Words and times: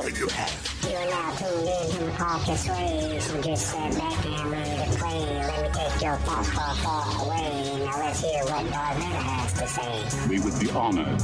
you 0.00 0.26
have. 0.28 0.88
You 0.88 0.96
are 0.96 1.04
now 1.04 1.34
tuned 1.34 1.68
in 1.68 2.10
to 2.16 2.66
Ways. 2.66 3.30
You 3.30 3.42
just 3.42 3.66
sat 3.66 3.94
back 3.94 4.24
and 4.24 4.50
ready 4.50 4.90
to 4.90 4.98
play. 4.98 5.20
Let 5.20 5.62
me 5.62 5.68
take 5.74 6.02
your 6.02 6.16
thoughts 6.16 6.48
far, 6.48 6.74
far 6.76 7.26
away. 7.26 7.84
Now 7.84 7.98
let's 7.98 8.20
hear 8.20 8.42
what 8.44 8.64
has 9.12 9.52
to 9.52 9.66
say. 9.68 10.28
We 10.28 10.40
would 10.40 10.58
be 10.58 10.70
honored 10.70 11.20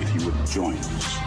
if 0.00 0.12
you 0.14 0.26
would 0.26 0.44
join 0.46 0.76
us. 0.76 1.20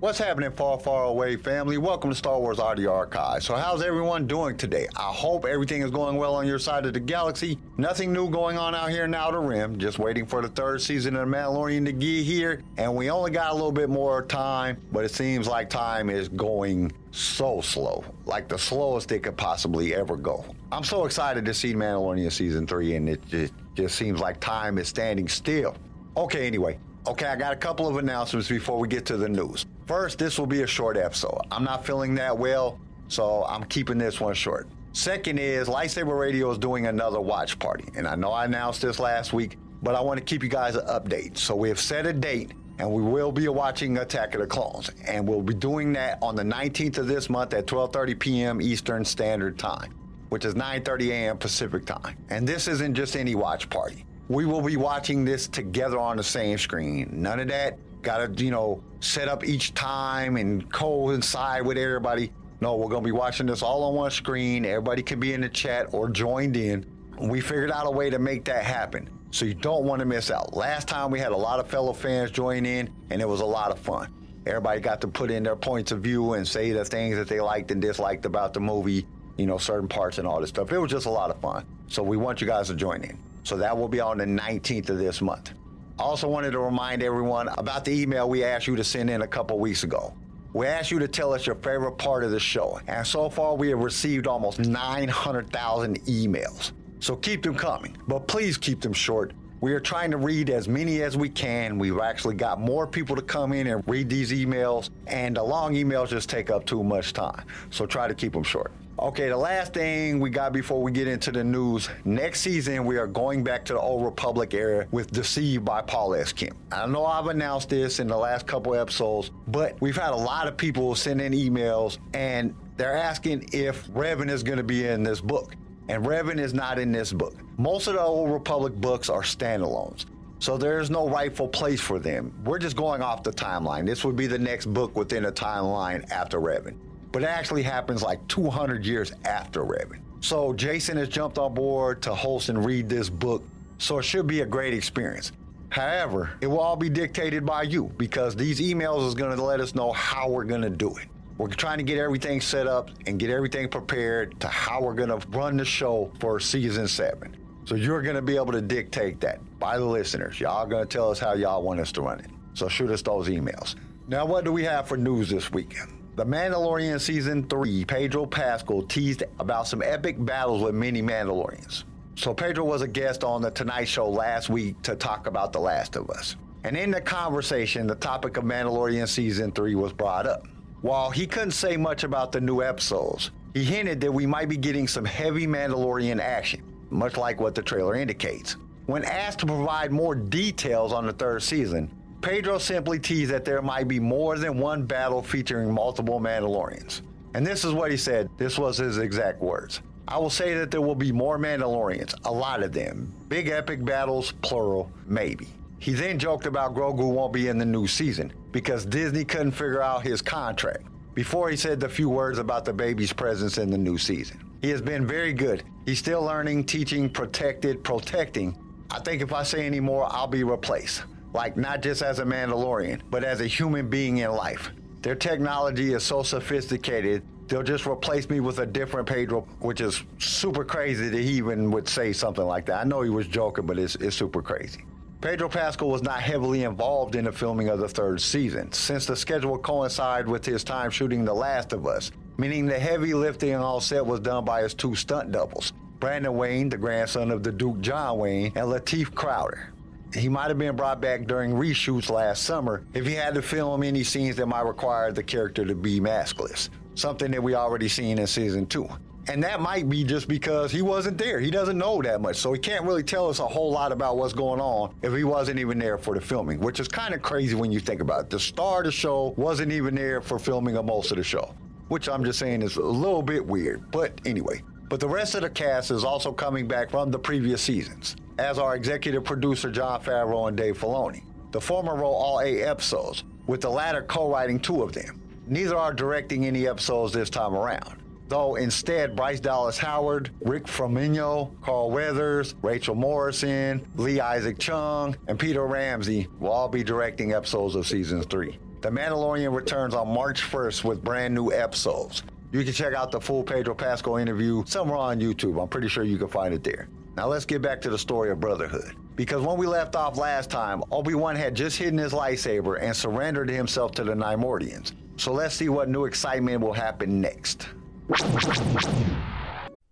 What's 0.00 0.18
happening, 0.18 0.52
far, 0.52 0.78
far 0.78 1.06
away 1.06 1.34
family? 1.34 1.76
Welcome 1.76 2.10
to 2.10 2.14
Star 2.14 2.38
Wars 2.38 2.60
Audio 2.60 2.92
Archive. 2.92 3.42
So, 3.42 3.56
how's 3.56 3.82
everyone 3.82 4.28
doing 4.28 4.56
today? 4.56 4.86
I 4.94 5.10
hope 5.12 5.44
everything 5.44 5.82
is 5.82 5.90
going 5.90 6.14
well 6.14 6.36
on 6.36 6.46
your 6.46 6.60
side 6.60 6.86
of 6.86 6.92
the 6.92 7.00
galaxy. 7.00 7.58
Nothing 7.78 8.12
new 8.12 8.30
going 8.30 8.56
on 8.56 8.76
out 8.76 8.90
here 8.90 9.06
in 9.06 9.14
Outer 9.14 9.40
Rim. 9.40 9.76
Just 9.76 9.98
waiting 9.98 10.24
for 10.24 10.40
the 10.40 10.50
third 10.50 10.82
season 10.82 11.16
of 11.16 11.26
Mandalorian 11.26 11.84
to 11.86 11.90
get 11.90 12.22
here, 12.22 12.62
and 12.76 12.94
we 12.94 13.10
only 13.10 13.32
got 13.32 13.50
a 13.50 13.54
little 13.54 13.72
bit 13.72 13.88
more 13.88 14.24
time, 14.24 14.80
but 14.92 15.04
it 15.04 15.10
seems 15.10 15.48
like 15.48 15.68
time 15.68 16.10
is 16.10 16.28
going 16.28 16.92
so 17.10 17.60
slow, 17.60 18.04
like 18.24 18.46
the 18.46 18.56
slowest 18.56 19.10
it 19.10 19.24
could 19.24 19.36
possibly 19.36 19.96
ever 19.96 20.16
go. 20.16 20.44
I'm 20.70 20.84
so 20.84 21.06
excited 21.06 21.44
to 21.44 21.52
see 21.52 21.74
Mandalorian 21.74 22.30
season 22.30 22.68
three, 22.68 22.94
and 22.94 23.08
it 23.08 23.26
just, 23.26 23.52
just 23.74 23.96
seems 23.96 24.20
like 24.20 24.38
time 24.38 24.78
is 24.78 24.86
standing 24.86 25.26
still. 25.26 25.74
Okay, 26.16 26.46
anyway, 26.46 26.78
Okay, 27.08 27.24
I 27.24 27.36
got 27.36 27.54
a 27.54 27.56
couple 27.56 27.88
of 27.88 27.96
announcements 27.96 28.48
before 28.48 28.78
we 28.78 28.86
get 28.86 29.06
to 29.06 29.16
the 29.16 29.30
news. 29.30 29.64
First, 29.88 30.18
this 30.18 30.38
will 30.38 30.46
be 30.46 30.60
a 30.60 30.66
short 30.66 30.98
episode. 30.98 31.40
I'm 31.50 31.64
not 31.64 31.86
feeling 31.86 32.14
that 32.16 32.36
well, 32.36 32.78
so 33.08 33.46
I'm 33.48 33.64
keeping 33.64 33.96
this 33.96 34.20
one 34.20 34.34
short. 34.34 34.68
Second 34.92 35.38
is 35.38 35.66
Lightsaber 35.66 36.20
Radio 36.20 36.50
is 36.50 36.58
doing 36.58 36.88
another 36.88 37.22
watch 37.22 37.58
party. 37.58 37.88
And 37.96 38.06
I 38.06 38.14
know 38.14 38.30
I 38.30 38.44
announced 38.44 38.82
this 38.82 38.98
last 38.98 39.32
week, 39.32 39.56
but 39.82 39.94
I 39.94 40.02
want 40.02 40.18
to 40.18 40.24
keep 40.24 40.42
you 40.42 40.50
guys 40.50 40.74
an 40.74 40.86
update. 40.88 41.38
So 41.38 41.56
we 41.56 41.70
have 41.70 41.80
set 41.80 42.04
a 42.04 42.12
date 42.12 42.52
and 42.78 42.92
we 42.92 43.00
will 43.00 43.32
be 43.32 43.48
watching 43.48 43.96
Attack 43.96 44.34
of 44.34 44.42
the 44.42 44.46
Clones. 44.46 44.90
And 45.06 45.26
we'll 45.26 45.40
be 45.40 45.54
doing 45.54 45.94
that 45.94 46.18
on 46.20 46.36
the 46.36 46.42
19th 46.42 46.98
of 46.98 47.06
this 47.06 47.30
month 47.30 47.54
at 47.54 47.64
12:30 47.66 48.18
p.m. 48.18 48.60
Eastern 48.60 49.06
Standard 49.06 49.58
Time, 49.58 49.94
which 50.28 50.44
is 50.44 50.52
9:30 50.52 51.08
a.m. 51.08 51.38
Pacific 51.38 51.86
Time. 51.86 52.14
And 52.28 52.46
this 52.46 52.68
isn't 52.68 52.94
just 52.94 53.16
any 53.16 53.34
watch 53.34 53.70
party 53.70 54.04
we 54.28 54.44
will 54.44 54.60
be 54.60 54.76
watching 54.76 55.24
this 55.24 55.48
together 55.48 55.98
on 55.98 56.18
the 56.18 56.22
same 56.22 56.58
screen. 56.58 57.08
None 57.10 57.40
of 57.40 57.48
that 57.48 57.78
got 58.02 58.36
to, 58.36 58.44
you 58.44 58.50
know, 58.50 58.82
set 59.00 59.28
up 59.28 59.44
each 59.44 59.74
time 59.74 60.36
and 60.36 60.70
coincide 60.72 61.64
with 61.64 61.78
everybody. 61.78 62.32
No, 62.60 62.76
we're 62.76 62.88
going 62.88 63.02
to 63.02 63.06
be 63.06 63.12
watching 63.12 63.46
this 63.46 63.62
all 63.62 63.84
on 63.84 63.94
one 63.94 64.10
screen. 64.10 64.64
Everybody 64.64 65.02
can 65.02 65.20
be 65.20 65.32
in 65.32 65.40
the 65.40 65.48
chat 65.48 65.88
or 65.92 66.08
joined 66.08 66.56
in. 66.56 66.86
We 67.20 67.40
figured 67.40 67.70
out 67.70 67.86
a 67.86 67.90
way 67.90 68.10
to 68.10 68.18
make 68.18 68.44
that 68.46 68.64
happen. 68.64 69.08
So 69.30 69.44
you 69.44 69.54
don't 69.54 69.84
want 69.84 70.00
to 70.00 70.06
miss 70.06 70.30
out. 70.30 70.56
Last 70.56 70.88
time 70.88 71.10
we 71.10 71.20
had 71.20 71.32
a 71.32 71.36
lot 71.36 71.60
of 71.60 71.68
fellow 71.68 71.92
fans 71.92 72.30
join 72.30 72.64
in 72.64 72.90
and 73.10 73.20
it 73.20 73.28
was 73.28 73.40
a 73.40 73.46
lot 73.46 73.70
of 73.70 73.78
fun. 73.78 74.12
Everybody 74.46 74.80
got 74.80 75.00
to 75.02 75.08
put 75.08 75.30
in 75.30 75.42
their 75.42 75.56
points 75.56 75.92
of 75.92 76.00
view 76.00 76.32
and 76.32 76.48
say 76.48 76.72
the 76.72 76.84
things 76.84 77.16
that 77.16 77.28
they 77.28 77.40
liked 77.40 77.70
and 77.70 77.82
disliked 77.82 78.24
about 78.24 78.54
the 78.54 78.60
movie, 78.60 79.06
you 79.36 79.46
know, 79.46 79.58
certain 79.58 79.88
parts 79.88 80.18
and 80.18 80.26
all 80.26 80.40
this 80.40 80.48
stuff. 80.48 80.72
It 80.72 80.78
was 80.78 80.90
just 80.90 81.06
a 81.06 81.10
lot 81.10 81.30
of 81.30 81.38
fun. 81.40 81.66
So 81.88 82.02
we 82.02 82.16
want 82.16 82.40
you 82.40 82.46
guys 82.46 82.68
to 82.68 82.74
join 82.74 83.04
in. 83.04 83.18
So 83.44 83.56
that 83.58 83.76
will 83.76 83.88
be 83.88 84.00
on 84.00 84.18
the 84.18 84.24
19th 84.24 84.88
of 84.88 84.98
this 84.98 85.20
month. 85.20 85.52
I 85.98 86.04
also 86.04 86.28
wanted 86.28 86.52
to 86.52 86.60
remind 86.60 87.02
everyone 87.02 87.48
about 87.58 87.84
the 87.84 87.90
email 87.90 88.28
we 88.28 88.44
asked 88.44 88.68
you 88.68 88.76
to 88.76 88.84
send 88.84 89.10
in 89.10 89.22
a 89.22 89.26
couple 89.26 89.58
weeks 89.58 89.82
ago. 89.82 90.14
We 90.52 90.64
asked 90.64 90.92
you 90.92 91.00
to 91.00 91.08
tell 91.08 91.34
us 91.34 91.44
your 91.44 91.56
favorite 91.56 91.98
part 91.98 92.22
of 92.22 92.30
the 92.30 92.38
show, 92.38 92.80
and 92.86 93.04
so 93.04 93.28
far 93.28 93.56
we 93.56 93.68
have 93.70 93.80
received 93.80 94.28
almost 94.28 94.60
900,000 94.60 96.00
emails. 96.04 96.70
So 97.00 97.16
keep 97.16 97.42
them 97.42 97.56
coming, 97.56 97.96
but 98.06 98.28
please 98.28 98.56
keep 98.56 98.80
them 98.80 98.92
short. 98.92 99.32
We 99.60 99.72
are 99.72 99.80
trying 99.80 100.12
to 100.12 100.18
read 100.18 100.50
as 100.50 100.68
many 100.68 101.02
as 101.02 101.16
we 101.16 101.28
can. 101.28 101.80
We've 101.80 101.98
actually 101.98 102.36
got 102.36 102.60
more 102.60 102.86
people 102.86 103.16
to 103.16 103.22
come 103.22 103.52
in 103.52 103.66
and 103.66 103.82
read 103.88 104.08
these 104.08 104.30
emails, 104.30 104.90
and 105.08 105.36
the 105.36 105.42
long 105.42 105.74
emails 105.74 106.10
just 106.10 106.30
take 106.30 106.48
up 106.48 106.64
too 106.64 106.84
much 106.84 107.12
time. 107.12 107.44
So 107.70 107.86
try 107.86 108.06
to 108.06 108.14
keep 108.14 108.34
them 108.34 108.44
short. 108.44 108.70
Okay, 109.00 109.28
the 109.28 109.36
last 109.36 109.74
thing 109.74 110.18
we 110.18 110.28
got 110.28 110.52
before 110.52 110.82
we 110.82 110.90
get 110.90 111.06
into 111.06 111.30
the 111.30 111.44
news 111.44 111.88
next 112.04 112.40
season, 112.40 112.84
we 112.84 112.96
are 112.96 113.06
going 113.06 113.44
back 113.44 113.64
to 113.66 113.74
the 113.74 113.78
Old 113.78 114.04
Republic 114.04 114.52
era 114.54 114.88
with 114.90 115.12
Deceived 115.12 115.64
by 115.64 115.82
Paul 115.82 116.16
S. 116.16 116.32
Kemp. 116.32 116.56
I 116.72 116.84
know 116.86 117.06
I've 117.06 117.26
announced 117.26 117.68
this 117.68 118.00
in 118.00 118.08
the 118.08 118.16
last 118.16 118.48
couple 118.48 118.74
episodes, 118.74 119.30
but 119.46 119.80
we've 119.80 119.96
had 119.96 120.10
a 120.10 120.16
lot 120.16 120.48
of 120.48 120.56
people 120.56 120.96
send 120.96 121.20
in 121.20 121.32
emails 121.32 121.98
and 122.12 122.56
they're 122.76 122.96
asking 122.96 123.48
if 123.52 123.86
Revan 123.88 124.28
is 124.28 124.42
going 124.42 124.58
to 124.58 124.64
be 124.64 124.84
in 124.84 125.04
this 125.04 125.20
book. 125.20 125.54
And 125.88 126.04
Revan 126.04 126.40
is 126.40 126.52
not 126.52 126.80
in 126.80 126.90
this 126.90 127.12
book. 127.12 127.36
Most 127.56 127.86
of 127.86 127.94
the 127.94 128.02
Old 128.02 128.32
Republic 128.32 128.74
books 128.74 129.08
are 129.08 129.22
standalones. 129.22 130.06
So 130.40 130.58
there's 130.58 130.90
no 130.90 131.08
rightful 131.08 131.46
place 131.46 131.80
for 131.80 132.00
them. 132.00 132.34
We're 132.44 132.58
just 132.58 132.74
going 132.74 133.02
off 133.02 133.22
the 133.22 133.32
timeline. 133.32 133.86
This 133.86 134.04
would 134.04 134.16
be 134.16 134.26
the 134.26 134.38
next 134.40 134.66
book 134.66 134.96
within 134.96 135.26
a 135.26 135.32
timeline 135.32 136.10
after 136.10 136.40
Revan 136.40 136.74
but 137.18 137.24
it 137.24 137.30
actually 137.30 137.64
happens 137.64 138.00
like 138.00 138.24
200 138.28 138.86
years 138.86 139.12
after 139.24 139.64
Revan. 139.64 139.98
So 140.20 140.52
Jason 140.52 140.96
has 140.98 141.08
jumped 141.08 141.36
on 141.36 141.52
board 141.52 142.00
to 142.02 142.14
host 142.14 142.48
and 142.48 142.64
read 142.64 142.88
this 142.88 143.10
book, 143.10 143.42
so 143.78 143.98
it 143.98 144.04
should 144.04 144.28
be 144.28 144.42
a 144.42 144.46
great 144.46 144.72
experience. 144.72 145.32
However, 145.70 146.30
it 146.40 146.46
will 146.46 146.60
all 146.60 146.76
be 146.76 146.88
dictated 146.88 147.44
by 147.44 147.62
you 147.62 147.92
because 147.96 148.36
these 148.36 148.60
emails 148.60 149.04
is 149.04 149.16
going 149.16 149.36
to 149.36 149.42
let 149.42 149.58
us 149.58 149.74
know 149.74 149.90
how 149.90 150.30
we're 150.30 150.44
going 150.44 150.62
to 150.62 150.70
do 150.70 150.96
it. 150.96 151.08
We're 151.38 151.48
trying 151.48 151.78
to 151.78 151.82
get 151.82 151.98
everything 151.98 152.40
set 152.40 152.68
up 152.68 152.90
and 153.08 153.18
get 153.18 153.30
everything 153.30 153.68
prepared 153.68 154.38
to 154.38 154.46
how 154.46 154.80
we're 154.80 154.94
going 154.94 155.08
to 155.08 155.26
run 155.30 155.56
the 155.56 155.64
show 155.64 156.12
for 156.20 156.38
season 156.38 156.86
seven. 156.86 157.36
So 157.64 157.74
you're 157.74 158.02
going 158.02 158.14
to 158.14 158.22
be 158.22 158.36
able 158.36 158.52
to 158.52 158.62
dictate 158.62 159.20
that 159.22 159.40
by 159.58 159.76
the 159.76 159.84
listeners. 159.84 160.38
Y'all 160.38 160.68
going 160.68 160.86
to 160.86 160.88
tell 160.88 161.10
us 161.10 161.18
how 161.18 161.32
y'all 161.32 161.64
want 161.64 161.80
us 161.80 161.90
to 161.92 162.00
run 162.00 162.20
it. 162.20 162.30
So 162.54 162.68
shoot 162.68 162.92
us 162.92 163.02
those 163.02 163.26
emails. 163.26 163.74
Now, 164.06 164.24
what 164.24 164.44
do 164.44 164.52
we 164.52 164.62
have 164.62 164.86
for 164.86 164.96
news 164.96 165.30
this 165.30 165.50
weekend? 165.50 165.97
The 166.18 166.26
Mandalorian 166.26 167.00
Season 167.00 167.44
3, 167.44 167.84
Pedro 167.84 168.26
Pascal 168.26 168.82
teased 168.82 169.22
about 169.38 169.68
some 169.68 169.82
epic 169.82 170.16
battles 170.18 170.60
with 170.60 170.74
many 170.74 171.00
Mandalorians. 171.00 171.84
So 172.16 172.34
Pedro 172.34 172.64
was 172.64 172.82
a 172.82 172.88
guest 172.88 173.22
on 173.22 173.40
the 173.40 173.52
Tonight 173.52 173.84
Show 173.84 174.10
last 174.10 174.48
week 174.48 174.82
to 174.82 174.96
talk 174.96 175.28
about 175.28 175.52
The 175.52 175.60
Last 175.60 175.94
of 175.94 176.10
Us. 176.10 176.34
And 176.64 176.76
in 176.76 176.90
the 176.90 177.00
conversation, 177.00 177.86
the 177.86 177.94
topic 177.94 178.36
of 178.36 178.42
Mandalorian 178.42 179.06
Season 179.06 179.52
3 179.52 179.76
was 179.76 179.92
brought 179.92 180.26
up. 180.26 180.44
While 180.80 181.10
he 181.10 181.24
couldn't 181.24 181.52
say 181.52 181.76
much 181.76 182.02
about 182.02 182.32
the 182.32 182.40
new 182.40 182.62
episodes, 182.62 183.30
he 183.54 183.62
hinted 183.62 184.00
that 184.00 184.10
we 184.12 184.26
might 184.26 184.48
be 184.48 184.56
getting 184.56 184.88
some 184.88 185.04
heavy 185.04 185.46
Mandalorian 185.46 186.18
action, 186.18 186.64
much 186.90 187.16
like 187.16 187.40
what 187.40 187.54
the 187.54 187.62
trailer 187.62 187.94
indicates. 187.94 188.56
When 188.86 189.04
asked 189.04 189.38
to 189.38 189.46
provide 189.46 189.92
more 189.92 190.16
details 190.16 190.92
on 190.92 191.06
the 191.06 191.12
third 191.12 191.44
season, 191.44 191.88
Pedro 192.20 192.58
simply 192.58 192.98
teased 192.98 193.30
that 193.30 193.44
there 193.44 193.62
might 193.62 193.86
be 193.86 194.00
more 194.00 194.36
than 194.38 194.58
one 194.58 194.82
battle 194.82 195.22
featuring 195.22 195.72
multiple 195.72 196.18
Mandalorians. 196.18 197.02
And 197.34 197.46
this 197.46 197.64
is 197.64 197.72
what 197.72 197.92
he 197.92 197.96
said. 197.96 198.28
This 198.36 198.58
was 198.58 198.78
his 198.78 198.98
exact 198.98 199.40
words. 199.40 199.80
I 200.08 200.18
will 200.18 200.30
say 200.30 200.54
that 200.54 200.70
there 200.70 200.80
will 200.80 200.96
be 200.96 201.12
more 201.12 201.38
Mandalorians, 201.38 202.14
a 202.24 202.32
lot 202.32 202.62
of 202.62 202.72
them. 202.72 203.12
Big 203.28 203.48
epic 203.48 203.84
battles, 203.84 204.32
plural, 204.42 204.90
maybe. 205.06 205.46
He 205.78 205.92
then 205.92 206.18
joked 206.18 206.46
about 206.46 206.74
Grogu 206.74 207.08
won't 207.08 207.32
be 207.32 207.46
in 207.46 207.58
the 207.58 207.64
new 207.64 207.86
season 207.86 208.32
because 208.50 208.84
Disney 208.84 209.24
couldn't 209.24 209.52
figure 209.52 209.82
out 209.82 210.02
his 210.02 210.20
contract 210.20 210.84
before 211.14 211.50
he 211.50 211.56
said 211.56 211.78
the 211.78 211.88
few 211.88 212.08
words 212.08 212.38
about 212.38 212.64
the 212.64 212.72
baby's 212.72 213.12
presence 213.12 213.58
in 213.58 213.70
the 213.70 213.78
new 213.78 213.96
season. 213.96 214.40
He 214.60 214.70
has 214.70 214.80
been 214.80 215.06
very 215.06 215.32
good. 215.32 215.62
He's 215.86 216.00
still 216.00 216.22
learning, 216.22 216.64
teaching, 216.64 217.08
protected, 217.08 217.84
protecting. 217.84 218.56
I 218.90 218.98
think 218.98 219.22
if 219.22 219.32
I 219.32 219.44
say 219.44 219.66
any 219.66 219.78
more, 219.78 220.08
I'll 220.10 220.26
be 220.26 220.42
replaced 220.42 221.04
like 221.32 221.56
not 221.56 221.82
just 221.82 222.02
as 222.02 222.18
a 222.18 222.24
Mandalorian, 222.24 223.00
but 223.10 223.24
as 223.24 223.40
a 223.40 223.46
human 223.46 223.88
being 223.88 224.18
in 224.18 224.30
life. 224.32 224.70
Their 225.02 225.14
technology 225.14 225.92
is 225.92 226.02
so 226.02 226.22
sophisticated, 226.22 227.22
they'll 227.48 227.62
just 227.62 227.86
replace 227.86 228.28
me 228.28 228.40
with 228.40 228.58
a 228.58 228.66
different 228.66 229.08
Pedro, 229.08 229.42
which 229.60 229.80
is 229.80 230.02
super 230.18 230.64
crazy 230.64 231.08
that 231.08 231.18
he 231.18 231.32
even 231.32 231.70
would 231.70 231.88
say 231.88 232.12
something 232.12 232.44
like 232.44 232.66
that. 232.66 232.80
I 232.80 232.84
know 232.84 233.02
he 233.02 233.10
was 233.10 233.26
joking, 233.26 233.66
but 233.66 233.78
it's, 233.78 233.94
it's 233.96 234.16
super 234.16 234.42
crazy. 234.42 234.84
Pedro 235.20 235.48
Pascal 235.48 235.88
was 235.88 236.02
not 236.02 236.20
heavily 236.20 236.62
involved 236.62 237.16
in 237.16 237.24
the 237.24 237.32
filming 237.32 237.68
of 237.68 237.80
the 237.80 237.88
third 237.88 238.20
season, 238.20 238.70
since 238.72 239.04
the 239.04 239.16
schedule 239.16 239.58
coincided 239.58 240.28
with 240.28 240.44
his 240.44 240.62
time 240.62 240.90
shooting 240.90 241.24
The 241.24 241.34
Last 241.34 241.72
of 241.72 241.86
Us, 241.86 242.12
meaning 242.36 242.66
the 242.66 242.78
heavy 242.78 243.14
lifting 243.14 243.54
on 243.54 243.80
set 243.80 244.06
was 244.06 244.20
done 244.20 244.44
by 244.44 244.62
his 244.62 244.74
two 244.74 244.94
stunt 244.94 245.32
doubles, 245.32 245.72
Brandon 245.98 246.36
Wayne, 246.36 246.68
the 246.68 246.78
grandson 246.78 247.32
of 247.32 247.42
the 247.42 247.50
Duke 247.50 247.80
John 247.80 248.18
Wayne, 248.18 248.52
and 248.54 248.66
Lateef 248.66 249.12
Crowder 249.12 249.72
he 250.14 250.28
might 250.28 250.48
have 250.48 250.58
been 250.58 250.76
brought 250.76 251.00
back 251.00 251.26
during 251.26 251.52
reshoots 251.52 252.10
last 252.10 252.44
summer 252.44 252.84
if 252.94 253.06
he 253.06 253.14
had 253.14 253.34
to 253.34 253.42
film 253.42 253.82
any 253.82 254.02
scenes 254.02 254.36
that 254.36 254.46
might 254.46 254.64
require 254.64 255.12
the 255.12 255.22
character 255.22 255.64
to 255.64 255.74
be 255.74 256.00
maskless, 256.00 256.70
something 256.94 257.30
that 257.30 257.42
we 257.42 257.54
already 257.54 257.88
seen 257.88 258.18
in 258.18 258.26
season 258.26 258.66
two. 258.66 258.88
And 259.30 259.42
that 259.44 259.60
might 259.60 259.90
be 259.90 260.04
just 260.04 260.26
because 260.26 260.72
he 260.72 260.80
wasn't 260.80 261.18
there. 261.18 261.38
He 261.38 261.50
doesn't 261.50 261.76
know 261.76 262.00
that 262.00 262.22
much. 262.22 262.36
So 262.36 262.50
he 262.54 262.58
can't 262.58 262.86
really 262.86 263.02
tell 263.02 263.28
us 263.28 263.40
a 263.40 263.46
whole 263.46 263.70
lot 263.70 263.92
about 263.92 264.16
what's 264.16 264.32
going 264.32 264.58
on 264.58 264.94
if 265.02 265.12
he 265.14 265.22
wasn't 265.22 265.58
even 265.58 265.78
there 265.78 265.98
for 265.98 266.14
the 266.14 266.20
filming, 266.20 266.58
which 266.60 266.80
is 266.80 266.88
kind 266.88 267.12
of 267.12 267.20
crazy 267.20 267.54
when 267.54 267.70
you 267.70 267.78
think 267.78 268.00
about 268.00 268.22
it. 268.22 268.30
The 268.30 268.40
star 268.40 268.78
of 268.78 268.86
the 268.86 268.92
show 268.92 269.34
wasn't 269.36 269.70
even 269.70 269.94
there 269.94 270.22
for 270.22 270.38
filming 270.38 270.78
of 270.78 270.86
most 270.86 271.10
of 271.10 271.18
the 271.18 271.24
show, 271.24 271.54
which 271.88 272.08
I'm 272.08 272.24
just 272.24 272.38
saying 272.38 272.62
is 272.62 272.76
a 272.76 272.82
little 272.82 273.22
bit 273.22 273.44
weird. 273.44 273.90
But 273.90 274.18
anyway, 274.24 274.62
but 274.88 275.00
the 275.00 275.08
rest 275.08 275.34
of 275.34 275.42
the 275.42 275.50
cast 275.50 275.90
is 275.90 276.04
also 276.04 276.32
coming 276.32 276.66
back 276.66 276.90
from 276.90 277.10
the 277.10 277.18
previous 277.18 277.62
seasons 277.62 278.16
as 278.38 278.58
our 278.58 278.76
executive 278.76 279.24
producer 279.24 279.70
Jon 279.70 280.00
Favreau 280.02 280.48
and 280.48 280.56
Dave 280.56 280.78
Filoni. 280.78 281.22
The 281.50 281.60
former 281.60 281.94
wrote 281.94 282.12
all 282.12 282.40
eight 282.40 282.62
episodes, 282.62 283.24
with 283.46 283.60
the 283.60 283.70
latter 283.70 284.02
co 284.02 284.30
writing 284.30 284.60
two 284.60 284.82
of 284.82 284.92
them. 284.92 285.20
Neither 285.46 285.76
are 285.76 285.94
directing 285.94 286.46
any 286.46 286.68
episodes 286.68 287.12
this 287.12 287.30
time 287.30 287.54
around 287.54 287.98
though 288.28 288.56
instead 288.56 289.16
Bryce 289.16 289.40
Dallas 289.40 289.78
Howard, 289.78 290.30
Rick 290.40 290.64
Famuyiwa, 290.64 291.50
Carl 291.62 291.90
Weathers, 291.90 292.54
Rachel 292.62 292.94
Morrison, 292.94 293.86
Lee 293.96 294.20
Isaac 294.20 294.58
Chung, 294.58 295.16
and 295.26 295.38
Peter 295.38 295.66
Ramsey 295.66 296.28
will 296.38 296.50
all 296.50 296.68
be 296.68 296.84
directing 296.84 297.32
episodes 297.32 297.74
of 297.74 297.86
season 297.86 298.22
three. 298.22 298.58
The 298.80 298.90
Mandalorian 298.90 299.54
returns 299.54 299.94
on 299.94 300.12
March 300.12 300.42
1st 300.42 300.84
with 300.84 301.02
brand 301.02 301.34
new 301.34 301.52
episodes. 301.52 302.22
You 302.50 302.64
can 302.64 302.72
check 302.72 302.94
out 302.94 303.12
the 303.12 303.20
full 303.20 303.42
Pedro 303.42 303.74
Pascal 303.74 304.16
interview 304.16 304.64
somewhere 304.66 304.96
on 304.96 305.20
YouTube. 305.20 305.60
I'm 305.60 305.68
pretty 305.68 305.88
sure 305.88 306.02
you 306.02 306.16
can 306.16 306.28
find 306.28 306.54
it 306.54 306.64
there. 306.64 306.88
Now 307.14 307.26
let's 307.26 307.44
get 307.44 307.60
back 307.60 307.80
to 307.82 307.90
the 307.90 307.98
story 307.98 308.30
of 308.30 308.40
Brotherhood. 308.40 308.94
Because 309.16 309.44
when 309.44 309.58
we 309.58 309.66
left 309.66 309.96
off 309.96 310.16
last 310.16 310.48
time, 310.48 310.82
Obi-Wan 310.90 311.36
had 311.36 311.54
just 311.54 311.76
hidden 311.76 311.98
his 311.98 312.12
lightsaber 312.12 312.80
and 312.80 312.96
surrendered 312.96 313.50
himself 313.50 313.92
to 313.92 314.04
the 314.04 314.14
Neimoidians. 314.14 314.92
So 315.16 315.32
let's 315.32 315.54
see 315.54 315.68
what 315.68 315.88
new 315.90 316.06
excitement 316.06 316.60
will 316.60 316.72
happen 316.72 317.20
next. 317.20 317.68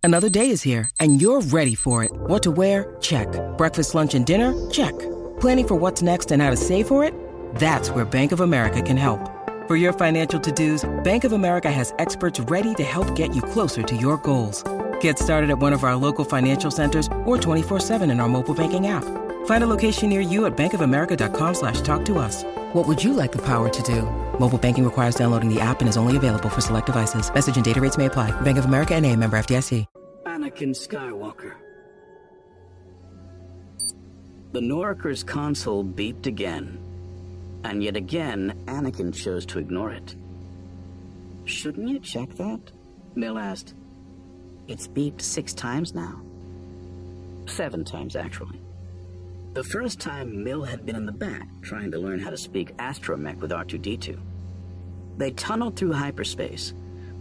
Another 0.01 0.29
day 0.29 0.49
is 0.49 0.63
here, 0.63 0.89
and 0.99 1.21
you're 1.21 1.41
ready 1.41 1.75
for 1.75 2.03
it. 2.03 2.11
What 2.11 2.41
to 2.43 2.51
wear? 2.51 2.95
Check. 3.01 3.27
Breakfast, 3.57 3.93
lunch, 3.93 4.15
and 4.15 4.25
dinner? 4.25 4.55
Check. 4.71 4.97
Planning 5.39 5.67
for 5.67 5.75
what's 5.75 6.01
next 6.01 6.31
and 6.31 6.41
how 6.41 6.49
to 6.49 6.57
save 6.57 6.87
for 6.87 7.03
it? 7.03 7.13
That's 7.55 7.91
where 7.91 8.05
Bank 8.05 8.31
of 8.31 8.39
America 8.39 8.81
can 8.81 8.97
help. 8.97 9.36
For 9.67 9.75
your 9.75 9.91
financial 9.91 10.39
to-dos, 10.39 10.89
Bank 11.03 11.25
of 11.25 11.33
America 11.33 11.69
has 11.69 11.93
experts 11.99 12.39
ready 12.39 12.73
to 12.75 12.85
help 12.85 13.13
get 13.17 13.35
you 13.35 13.41
closer 13.41 13.83
to 13.83 13.97
your 13.97 14.15
goals. 14.15 14.63
Get 15.01 15.19
started 15.19 15.49
at 15.49 15.59
one 15.59 15.73
of 15.73 15.83
our 15.83 15.97
local 15.97 16.23
financial 16.23 16.71
centers 16.71 17.07
or 17.25 17.35
24-7 17.37 18.09
in 18.09 18.21
our 18.21 18.29
mobile 18.29 18.55
banking 18.55 18.87
app. 18.87 19.03
Find 19.45 19.65
a 19.65 19.67
location 19.67 20.07
near 20.07 20.21
you 20.21 20.45
at 20.45 20.55
bankofamerica.com 20.55 21.53
slash 21.53 21.81
talk 21.81 22.05
to 22.05 22.17
us. 22.17 22.45
What 22.75 22.87
would 22.87 23.03
you 23.03 23.11
like 23.11 23.33
the 23.33 23.41
power 23.41 23.67
to 23.67 23.83
do? 23.83 24.03
Mobile 24.39 24.57
banking 24.57 24.85
requires 24.85 25.15
downloading 25.15 25.53
the 25.53 25.59
app 25.59 25.81
and 25.81 25.89
is 25.89 25.97
only 25.97 26.15
available 26.15 26.47
for 26.47 26.61
select 26.61 26.85
devices. 26.85 27.29
Message 27.33 27.57
and 27.57 27.65
data 27.65 27.81
rates 27.81 27.97
may 27.97 28.05
apply. 28.05 28.31
Bank 28.43 28.57
of 28.57 28.63
America 28.63 28.95
and 28.95 29.05
a 29.05 29.13
member 29.17 29.37
FDIC. 29.37 29.85
Anakin 30.25 30.73
Skywalker. 30.73 31.55
The 34.53 34.61
Noriker's 34.61 35.25
console 35.25 35.83
beeped 35.83 36.25
again. 36.25 36.86
And 37.63 37.83
yet 37.83 37.95
again, 37.95 38.63
Anakin 38.67 39.13
chose 39.13 39.45
to 39.47 39.59
ignore 39.59 39.91
it. 39.91 40.15
Shouldn't 41.45 41.89
you 41.89 41.99
check 41.99 42.29
that? 42.35 42.59
Mill 43.15 43.37
asked. 43.37 43.73
It's 44.67 44.87
beeped 44.87 45.21
six 45.21 45.53
times 45.53 45.95
now. 45.95 46.21
Seven 47.47 47.85
times, 47.85 48.15
actually. 48.15 48.59
The 49.53 49.63
first 49.63 49.99
time 49.99 50.43
Mill 50.43 50.63
had 50.63 50.85
been 50.85 50.95
in 50.95 51.05
the 51.05 51.11
back, 51.11 51.47
trying 51.61 51.89
to 51.91 51.97
learn 51.97 52.19
how 52.19 52.29
to 52.29 52.37
speak 52.37 52.75
astromech 52.77 53.37
with 53.37 53.51
R2-D2. 53.51 54.19
They 55.17 55.31
tunneled 55.31 55.75
through 55.75 55.93
hyperspace, 55.93 56.73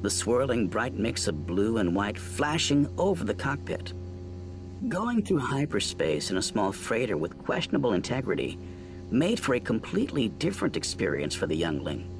the 0.02 0.10
swirling 0.10 0.68
bright 0.68 0.94
mix 0.94 1.28
of 1.28 1.46
blue 1.46 1.78
and 1.78 1.94
white 1.94 2.18
flashing 2.18 2.88
over 2.98 3.24
the 3.24 3.34
cockpit. 3.34 3.94
Going 4.88 5.24
through 5.24 5.38
hyperspace 5.38 6.30
in 6.30 6.36
a 6.36 6.42
small 6.42 6.72
freighter 6.72 7.16
with 7.16 7.38
questionable 7.38 7.94
integrity 7.94 8.58
made 9.10 9.38
for 9.40 9.54
a 9.54 9.60
completely 9.60 10.28
different 10.28 10.76
experience 10.76 11.34
for 11.34 11.46
the 11.46 11.56
youngling. 11.56 12.10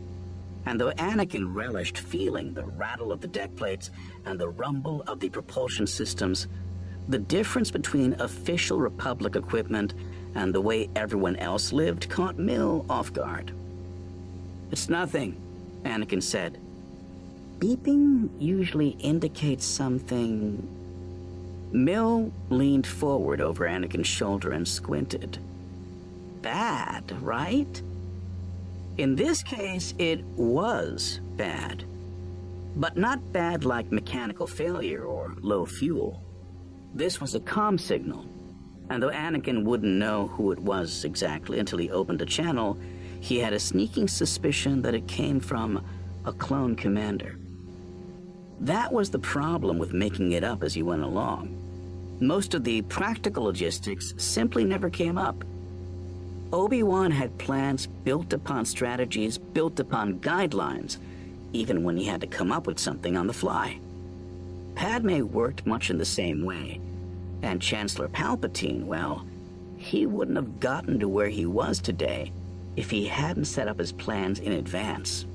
And 0.66 0.80
though 0.80 0.92
Anakin 0.92 1.54
relished 1.54 1.98
feeling 1.98 2.52
the 2.52 2.64
rattle 2.64 3.12
of 3.12 3.20
the 3.20 3.28
deck 3.28 3.54
plates 3.56 3.90
and 4.24 4.38
the 4.38 4.48
rumble 4.48 5.02
of 5.06 5.20
the 5.20 5.28
propulsion 5.28 5.86
systems, 5.86 6.48
the 7.08 7.18
difference 7.18 7.70
between 7.70 8.20
official 8.20 8.78
Republic 8.78 9.36
equipment 9.36 9.94
and 10.34 10.52
the 10.52 10.60
way 10.60 10.88
everyone 10.96 11.36
else 11.36 11.72
lived 11.72 12.08
caught 12.10 12.38
Mill 12.38 12.84
off 12.90 13.12
guard. 13.12 13.52
It's 14.72 14.88
nothing, 14.88 15.40
Anakin 15.84 16.22
said. 16.22 16.58
Beeping 17.58 18.28
usually 18.38 18.90
indicates 18.98 19.64
something. 19.64 20.68
Mill 21.72 22.32
leaned 22.50 22.86
forward 22.86 23.40
over 23.40 23.66
Anakin's 23.66 24.06
shoulder 24.06 24.50
and 24.50 24.66
squinted. 24.66 25.38
Bad, 26.46 27.10
right? 27.22 27.82
In 28.98 29.16
this 29.16 29.42
case, 29.42 29.94
it 29.98 30.22
was 30.36 31.18
bad. 31.36 31.82
But 32.76 32.96
not 32.96 33.32
bad 33.32 33.64
like 33.64 33.90
mechanical 33.90 34.46
failure 34.46 35.02
or 35.02 35.34
low 35.40 35.66
fuel. 35.66 36.22
This 36.94 37.20
was 37.20 37.34
a 37.34 37.40
com 37.40 37.78
signal, 37.78 38.26
and 38.90 39.02
though 39.02 39.10
Anakin 39.10 39.64
wouldn't 39.64 39.92
know 39.92 40.28
who 40.28 40.52
it 40.52 40.60
was 40.60 41.04
exactly 41.04 41.58
until 41.58 41.78
he 41.78 41.90
opened 41.90 42.22
a 42.22 42.26
channel, 42.26 42.78
he 43.18 43.40
had 43.40 43.52
a 43.52 43.58
sneaking 43.58 44.06
suspicion 44.06 44.82
that 44.82 44.94
it 44.94 45.08
came 45.08 45.40
from 45.40 45.84
a 46.26 46.32
clone 46.32 46.76
commander. 46.76 47.40
That 48.60 48.92
was 48.92 49.10
the 49.10 49.18
problem 49.18 49.78
with 49.78 49.92
making 49.92 50.30
it 50.30 50.44
up 50.44 50.62
as 50.62 50.76
you 50.76 50.84
went 50.84 51.02
along. 51.02 51.56
Most 52.20 52.54
of 52.54 52.62
the 52.62 52.82
practical 52.82 53.42
logistics 53.42 54.14
simply 54.16 54.62
never 54.62 54.88
came 54.88 55.18
up. 55.18 55.44
Obi-Wan 56.52 57.10
had 57.10 57.36
plans 57.38 57.86
built 57.86 58.32
upon 58.32 58.64
strategies, 58.64 59.36
built 59.36 59.80
upon 59.80 60.20
guidelines, 60.20 60.98
even 61.52 61.82
when 61.82 61.96
he 61.96 62.04
had 62.04 62.20
to 62.20 62.26
come 62.26 62.52
up 62.52 62.66
with 62.66 62.78
something 62.78 63.16
on 63.16 63.26
the 63.26 63.32
fly. 63.32 63.78
Padme 64.74 65.22
worked 65.22 65.66
much 65.66 65.90
in 65.90 65.98
the 65.98 66.04
same 66.04 66.44
way. 66.44 66.80
And 67.42 67.60
Chancellor 67.60 68.08
Palpatine, 68.08 68.84
well, 68.84 69.26
he 69.76 70.06
wouldn't 70.06 70.36
have 70.36 70.60
gotten 70.60 71.00
to 71.00 71.08
where 71.08 71.28
he 71.28 71.46
was 71.46 71.80
today 71.80 72.32
if 72.76 72.90
he 72.90 73.06
hadn't 73.06 73.46
set 73.46 73.68
up 73.68 73.78
his 73.78 73.92
plans 73.92 74.38
in 74.38 74.52
advance. 74.52 75.26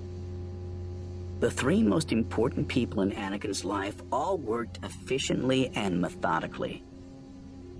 The 1.39 1.51
three 1.51 1.81
most 1.81 2.11
important 2.11 2.67
people 2.67 3.01
in 3.01 3.11
Anakin's 3.11 3.65
life 3.65 3.95
all 4.11 4.37
worked 4.37 4.79
efficiently 4.83 5.71
and 5.75 5.99
methodically. 5.99 6.83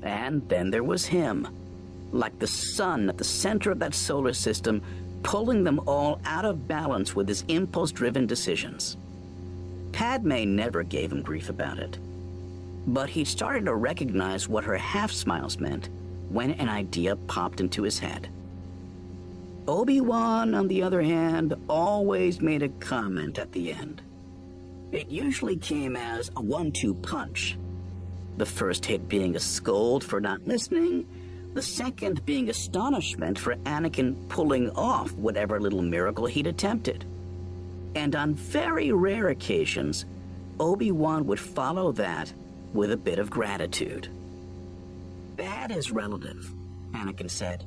And 0.01 0.47
then 0.49 0.71
there 0.71 0.83
was 0.83 1.05
him, 1.05 1.47
like 2.11 2.37
the 2.39 2.47
sun 2.47 3.09
at 3.09 3.17
the 3.17 3.23
center 3.23 3.71
of 3.71 3.79
that 3.79 3.93
solar 3.93 4.33
system, 4.33 4.81
pulling 5.23 5.63
them 5.63 5.79
all 5.87 6.19
out 6.25 6.45
of 6.45 6.67
balance 6.67 7.15
with 7.15 7.27
his 7.27 7.43
impulse 7.47 7.91
driven 7.91 8.25
decisions. 8.25 8.97
Padme 9.91 10.55
never 10.55 10.83
gave 10.83 11.11
him 11.11 11.21
grief 11.21 11.49
about 11.49 11.77
it. 11.77 11.97
But 12.87 13.09
he 13.09 13.25
started 13.25 13.65
to 13.65 13.75
recognize 13.75 14.47
what 14.47 14.63
her 14.63 14.77
half 14.77 15.11
smiles 15.11 15.59
meant 15.59 15.89
when 16.29 16.51
an 16.51 16.69
idea 16.69 17.15
popped 17.15 17.59
into 17.59 17.83
his 17.83 17.99
head. 17.99 18.29
Obi-Wan, 19.67 20.55
on 20.55 20.67
the 20.67 20.81
other 20.81 21.01
hand, 21.01 21.53
always 21.69 22.41
made 22.41 22.63
a 22.63 22.69
comment 22.69 23.37
at 23.37 23.51
the 23.51 23.71
end. 23.71 24.01
It 24.91 25.09
usually 25.09 25.55
came 25.55 25.95
as 25.95 26.31
a 26.35 26.41
one-two 26.41 26.95
punch. 26.95 27.57
The 28.37 28.45
first 28.45 28.85
hit 28.85 29.07
being 29.07 29.35
a 29.35 29.39
scold 29.39 30.03
for 30.03 30.19
not 30.19 30.47
listening, 30.47 31.05
the 31.53 31.61
second 31.61 32.25
being 32.25 32.49
astonishment 32.49 33.37
for 33.37 33.55
Anakin 33.55 34.27
pulling 34.29 34.69
off 34.71 35.11
whatever 35.13 35.59
little 35.59 35.81
miracle 35.81 36.25
he'd 36.25 36.47
attempted 36.47 37.05
and 37.95 38.15
on 38.15 38.33
very 38.33 38.91
rare 38.91 39.29
occasions, 39.29 40.05
Obi-Wan 40.59 41.25
would 41.27 41.39
follow 41.39 41.91
that 41.93 42.33
with 42.73 42.91
a 42.91 42.97
bit 42.97 43.19
of 43.19 43.29
gratitude. 43.29 44.07
Bad 45.35 45.71
is 45.71 45.91
relative, 45.91 46.51
Anakin 46.93 47.29
said. 47.29 47.65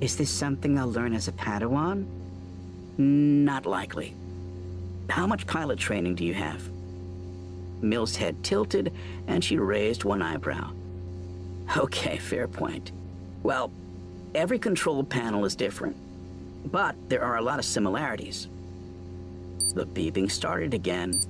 Is 0.00 0.16
this 0.16 0.30
something 0.30 0.78
I'll 0.78 0.90
learn 0.90 1.14
as 1.14 1.28
a 1.28 1.32
Padawan? 1.32 2.06
Not 2.96 3.66
likely. 3.66 4.14
How 5.08 5.26
much 5.26 5.46
pilot 5.46 5.78
training 5.78 6.14
do 6.14 6.24
you 6.24 6.34
have? 6.34 6.68
Mill's 7.82 8.16
head 8.16 8.42
tilted, 8.42 8.92
and 9.26 9.44
she 9.44 9.58
raised 9.58 10.04
one 10.04 10.22
eyebrow. 10.22 10.72
Okay, 11.76 12.18
fair 12.18 12.48
point. 12.48 12.92
Well, 13.42 13.70
every 14.34 14.58
control 14.58 15.04
panel 15.04 15.44
is 15.44 15.54
different, 15.54 15.96
but 16.70 16.96
there 17.08 17.22
are 17.22 17.36
a 17.36 17.42
lot 17.42 17.58
of 17.58 17.64
similarities. 17.64 18.48
The 19.74 19.86
beeping 19.86 20.30
started 20.30 20.74
again. 20.74 21.20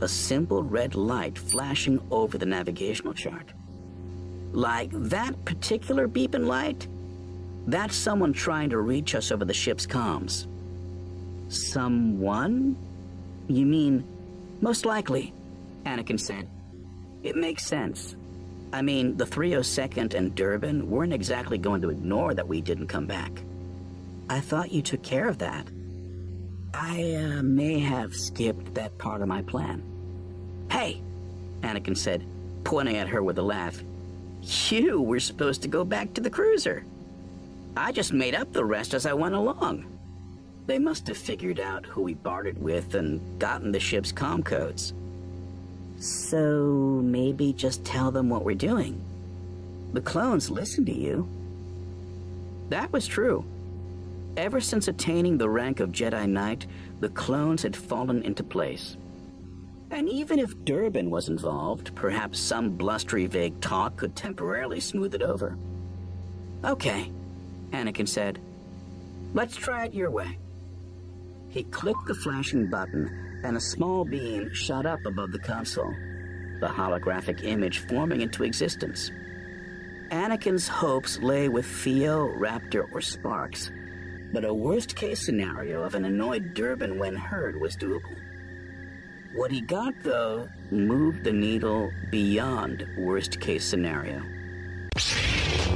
A 0.00 0.08
simple 0.08 0.62
red 0.62 0.94
light 0.94 1.36
flashing 1.38 2.00
over 2.10 2.38
the 2.38 2.46
navigational 2.46 3.14
chart. 3.14 3.52
Like 4.52 4.90
that 4.92 5.44
particular 5.44 6.06
beeping 6.06 6.46
light? 6.46 6.86
That's 7.66 7.96
someone 7.96 8.32
trying 8.32 8.70
to 8.70 8.78
reach 8.78 9.14
us 9.14 9.32
over 9.32 9.44
the 9.44 9.54
ship's 9.54 9.86
comms. 9.86 10.46
Someone? 11.48 12.76
You 13.48 13.66
mean, 13.66 14.04
most 14.60 14.84
likely, 14.84 15.32
Anakin 15.84 16.20
said. 16.20 16.48
It 17.22 17.36
makes 17.36 17.66
sense. 17.66 18.16
I 18.74 18.82
mean, 18.82 19.16
the 19.16 19.24
302nd 19.24 20.14
and 20.14 20.34
Durbin 20.34 20.90
weren't 20.90 21.12
exactly 21.12 21.58
going 21.58 21.80
to 21.82 21.90
ignore 21.90 22.34
that 22.34 22.48
we 22.48 22.60
didn't 22.60 22.88
come 22.88 23.06
back. 23.06 23.30
I 24.28 24.40
thought 24.40 24.72
you 24.72 24.82
took 24.82 25.00
care 25.00 25.28
of 25.28 25.38
that. 25.38 25.68
I 26.74 27.14
uh, 27.14 27.42
may 27.44 27.78
have 27.78 28.16
skipped 28.16 28.74
that 28.74 28.98
part 28.98 29.22
of 29.22 29.28
my 29.28 29.42
plan. 29.42 29.84
Hey, 30.72 31.00
Anakin 31.60 31.96
said, 31.96 32.26
pointing 32.64 32.96
at 32.96 33.06
her 33.06 33.22
with 33.22 33.38
a 33.38 33.42
laugh. 33.42 33.80
You 34.42 35.00
were 35.00 35.20
supposed 35.20 35.62
to 35.62 35.68
go 35.68 35.84
back 35.84 36.12
to 36.14 36.20
the 36.20 36.28
cruiser. 36.28 36.84
I 37.76 37.92
just 37.92 38.12
made 38.12 38.34
up 38.34 38.52
the 38.52 38.64
rest 38.64 38.92
as 38.92 39.06
I 39.06 39.12
went 39.12 39.36
along. 39.36 39.86
They 40.66 40.80
must 40.80 41.06
have 41.06 41.16
figured 41.16 41.60
out 41.60 41.86
who 41.86 42.02
we 42.02 42.14
bartered 42.14 42.60
with 42.60 42.96
and 42.96 43.38
gotten 43.38 43.70
the 43.70 43.78
ship's 43.78 44.10
com 44.10 44.42
codes. 44.42 44.94
So 46.04 47.00
maybe 47.02 47.54
just 47.54 47.82
tell 47.82 48.10
them 48.10 48.28
what 48.28 48.44
we're 48.44 48.54
doing. 48.54 49.02
The 49.94 50.02
clones 50.02 50.50
listen 50.50 50.84
to 50.84 50.92
you. 50.92 51.26
That 52.68 52.92
was 52.92 53.06
true. 53.06 53.42
Ever 54.36 54.60
since 54.60 54.86
attaining 54.86 55.38
the 55.38 55.48
rank 55.48 55.80
of 55.80 55.92
Jedi 55.92 56.28
Knight, 56.28 56.66
the 57.00 57.08
clones 57.08 57.62
had 57.62 57.74
fallen 57.74 58.22
into 58.22 58.42
place. 58.42 58.98
And 59.90 60.06
even 60.10 60.38
if 60.38 60.62
Durbin 60.66 61.08
was 61.08 61.30
involved, 61.30 61.94
perhaps 61.94 62.38
some 62.38 62.76
blustery 62.76 63.24
vague 63.24 63.58
talk 63.62 63.96
could 63.96 64.14
temporarily 64.14 64.80
smooth 64.80 65.14
it 65.14 65.22
over. 65.22 65.56
Okay, 66.64 67.10
Anakin 67.70 68.06
said. 68.08 68.38
Let's 69.32 69.56
try 69.56 69.86
it 69.86 69.94
your 69.94 70.10
way. 70.10 70.36
He 71.48 71.62
clicked 71.62 72.06
the 72.06 72.14
flashing 72.14 72.68
button, 72.68 73.23
and 73.44 73.56
a 73.56 73.60
small 73.60 74.04
beam 74.04 74.52
shot 74.52 74.86
up 74.86 75.04
above 75.04 75.30
the 75.30 75.38
console, 75.38 75.94
the 76.60 76.66
holographic 76.66 77.44
image 77.44 77.78
forming 77.80 78.22
into 78.22 78.42
existence. 78.42 79.10
Anakin's 80.10 80.66
hopes 80.66 81.18
lay 81.18 81.48
with 81.48 81.66
Theo, 81.66 82.28
Raptor, 82.28 82.90
or 82.92 83.00
Sparks, 83.00 83.70
but 84.32 84.44
a 84.44 84.52
worst 84.52 84.96
case 84.96 85.24
scenario 85.24 85.82
of 85.82 85.94
an 85.94 86.04
annoyed 86.04 86.54
Durbin 86.54 86.98
when 86.98 87.14
heard 87.14 87.60
was 87.60 87.76
doable. 87.76 88.16
What 89.34 89.50
he 89.50 89.60
got, 89.60 89.94
though, 90.02 90.48
moved 90.70 91.24
the 91.24 91.32
needle 91.32 91.90
beyond 92.10 92.86
worst 92.96 93.40
case 93.40 93.64
scenario. 93.64 94.22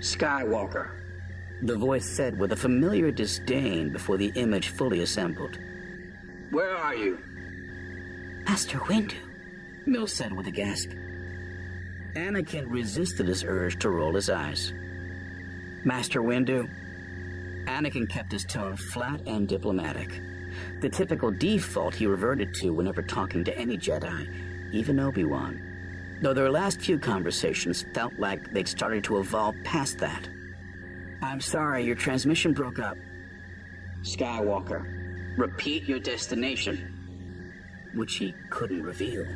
Skywalker, 0.00 0.90
the 1.62 1.76
voice 1.76 2.08
said 2.08 2.38
with 2.38 2.52
a 2.52 2.56
familiar 2.56 3.10
disdain 3.10 3.90
before 3.90 4.16
the 4.16 4.30
image 4.36 4.68
fully 4.68 5.02
assembled. 5.02 5.58
Where 6.50 6.76
are 6.76 6.94
you? 6.94 7.18
Master 8.44 8.78
Windu, 8.78 9.16
Mill 9.86 10.06
said 10.06 10.32
with 10.32 10.46
a 10.46 10.52
gasp. 10.52 10.90
Anakin 12.14 12.70
resisted 12.70 13.26
his 13.26 13.42
urge 13.42 13.80
to 13.80 13.90
roll 13.90 14.14
his 14.14 14.30
eyes. 14.30 14.72
Master 15.84 16.22
Windu? 16.22 16.70
Anakin 17.66 18.08
kept 18.08 18.30
his 18.30 18.44
tone 18.44 18.76
flat 18.76 19.20
and 19.26 19.48
diplomatic, 19.48 20.22
the 20.80 20.88
typical 20.88 21.32
default 21.32 21.94
he 21.94 22.06
reverted 22.06 22.54
to 22.54 22.70
whenever 22.70 23.02
talking 23.02 23.42
to 23.44 23.58
any 23.58 23.76
Jedi, 23.76 24.72
even 24.72 25.00
Obi-Wan 25.00 25.67
though 26.20 26.34
their 26.34 26.50
last 26.50 26.80
few 26.80 26.98
conversations 26.98 27.84
felt 27.94 28.12
like 28.18 28.52
they'd 28.52 28.68
started 28.68 29.04
to 29.04 29.18
evolve 29.18 29.54
past 29.64 29.98
that. 29.98 30.28
I'm 31.22 31.40
sorry, 31.40 31.84
your 31.84 31.96
transmission 31.96 32.52
broke 32.52 32.78
up. 32.78 32.96
Skywalker, 34.02 35.36
repeat 35.36 35.84
your 35.84 36.00
destination. 36.00 36.94
Which 37.94 38.16
he 38.16 38.34
couldn't 38.50 38.82
reveal. 38.82 39.26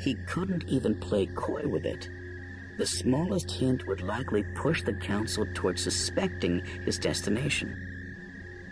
He 0.00 0.14
couldn't 0.26 0.64
even 0.68 0.94
play 0.94 1.26
coy 1.26 1.66
with 1.66 1.84
it. 1.84 2.08
The 2.78 2.86
smallest 2.86 3.50
hint 3.50 3.86
would 3.86 4.02
likely 4.02 4.44
push 4.54 4.82
the 4.82 4.92
Council 4.92 5.46
towards 5.54 5.82
suspecting 5.82 6.64
his 6.84 6.98
destination. 6.98 7.95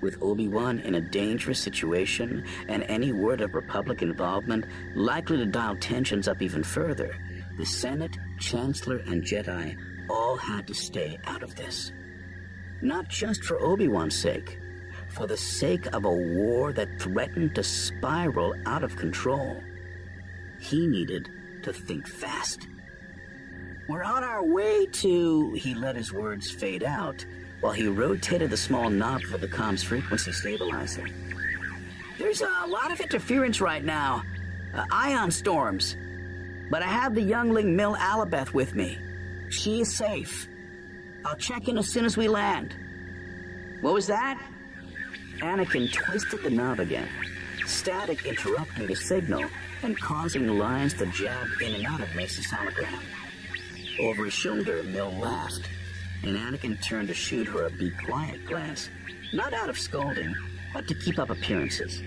With 0.04 0.22
Obi-Wan 0.22 0.80
in 0.80 0.96
a 0.96 1.00
dangerous 1.00 1.58
situation 1.58 2.44
and 2.68 2.82
any 2.82 3.10
word 3.12 3.40
of 3.40 3.54
Republic 3.54 4.02
involvement 4.02 4.66
likely 4.94 5.38
to 5.38 5.46
dial 5.46 5.76
tensions 5.76 6.28
up 6.28 6.42
even 6.42 6.62
further, 6.62 7.16
the 7.56 7.64
Senate, 7.64 8.14
Chancellor, 8.38 8.98
and 9.06 9.22
Jedi 9.22 9.74
all 10.10 10.36
had 10.36 10.66
to 10.66 10.74
stay 10.74 11.18
out 11.24 11.42
of 11.42 11.54
this. 11.54 11.90
Not 12.82 13.08
just 13.08 13.44
for 13.44 13.58
Obi-Wan's 13.62 14.14
sake, 14.14 14.58
for 15.08 15.26
the 15.26 15.38
sake 15.38 15.86
of 15.94 16.04
a 16.04 16.12
war 16.12 16.74
that 16.74 17.00
threatened 17.00 17.54
to 17.54 17.62
spiral 17.62 18.54
out 18.66 18.84
of 18.84 18.96
control. 18.96 19.58
He 20.60 20.86
needed 20.86 21.30
to 21.62 21.72
think 21.72 22.06
fast. 22.06 22.68
We're 23.88 24.04
on 24.04 24.22
our 24.22 24.44
way 24.44 24.84
to, 24.84 25.52
he 25.52 25.74
let 25.74 25.96
his 25.96 26.12
words 26.12 26.50
fade 26.50 26.82
out 26.82 27.24
while 27.64 27.72
he 27.72 27.88
rotated 27.88 28.50
the 28.50 28.56
small 28.58 28.90
knob 28.90 29.22
for 29.22 29.38
the 29.38 29.48
comms 29.48 29.82
frequency 29.82 30.30
stabilizer. 30.32 31.08
There's 32.18 32.42
a 32.42 32.66
lot 32.68 32.92
of 32.92 33.00
interference 33.00 33.58
right 33.58 33.82
now. 33.82 34.22
Uh, 34.74 34.84
ion 34.90 35.30
storms. 35.30 35.96
But 36.70 36.82
I 36.82 36.88
have 36.88 37.14
the 37.14 37.22
youngling 37.22 37.74
Mill 37.74 37.94
Alabeth 37.94 38.52
with 38.52 38.74
me. 38.74 38.98
She 39.48 39.80
is 39.80 39.96
safe. 39.96 40.46
I'll 41.24 41.36
check 41.36 41.66
in 41.66 41.78
as 41.78 41.88
soon 41.88 42.04
as 42.04 42.18
we 42.18 42.28
land. 42.28 42.76
What 43.80 43.94
was 43.94 44.08
that? 44.08 44.38
Anakin 45.38 45.90
twisted 45.90 46.42
the 46.42 46.50
knob 46.50 46.80
again, 46.80 47.08
static 47.64 48.26
interrupting 48.26 48.88
the 48.88 48.94
signal 48.94 49.42
and 49.82 49.98
causing 49.98 50.46
the 50.46 50.52
lines 50.52 50.92
to 50.94 51.06
jab 51.06 51.46
in 51.62 51.76
and 51.76 51.86
out 51.86 52.02
of 52.02 52.14
Mace's 52.14 52.44
hologram. 52.44 53.00
Over 54.00 54.26
his 54.26 54.34
shoulder, 54.34 54.82
Mill 54.82 55.12
laughed, 55.12 55.66
and 56.26 56.38
Anakin 56.38 56.82
turned 56.82 57.08
to 57.08 57.14
shoot 57.14 57.46
her 57.48 57.66
a 57.66 57.70
be 57.70 57.90
quiet 57.90 58.46
glance, 58.46 58.88
not 59.32 59.52
out 59.52 59.68
of 59.68 59.78
scolding, 59.78 60.34
but 60.72 60.88
to 60.88 60.94
keep 60.94 61.18
up 61.18 61.30
appearances. 61.30 62.02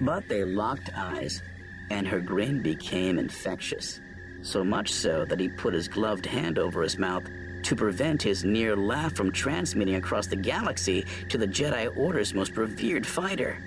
But 0.00 0.28
they 0.28 0.44
locked 0.44 0.90
eyes, 0.94 1.42
and 1.90 2.06
her 2.06 2.20
grin 2.20 2.62
became 2.62 3.18
infectious, 3.18 4.00
so 4.42 4.62
much 4.62 4.92
so 4.92 5.24
that 5.24 5.40
he 5.40 5.48
put 5.48 5.74
his 5.74 5.88
gloved 5.88 6.26
hand 6.26 6.58
over 6.58 6.82
his 6.82 6.98
mouth 6.98 7.24
to 7.62 7.76
prevent 7.76 8.22
his 8.22 8.44
near 8.44 8.76
laugh 8.76 9.14
from 9.14 9.32
transmitting 9.32 9.94
across 9.94 10.26
the 10.26 10.36
galaxy 10.36 11.06
to 11.28 11.38
the 11.38 11.46
Jedi 11.46 11.96
Order's 11.96 12.34
most 12.34 12.56
revered 12.56 13.06
fighter. 13.06 13.62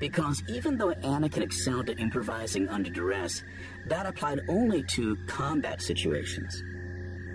Because 0.00 0.42
even 0.48 0.78
though 0.78 0.94
Anakin 0.94 1.42
excelled 1.42 1.90
at 1.90 2.00
improvising 2.00 2.68
under 2.68 2.88
duress, 2.88 3.42
that 3.86 4.06
applied 4.06 4.40
only 4.48 4.82
to 4.84 5.16
combat 5.26 5.82
situations. 5.82 6.62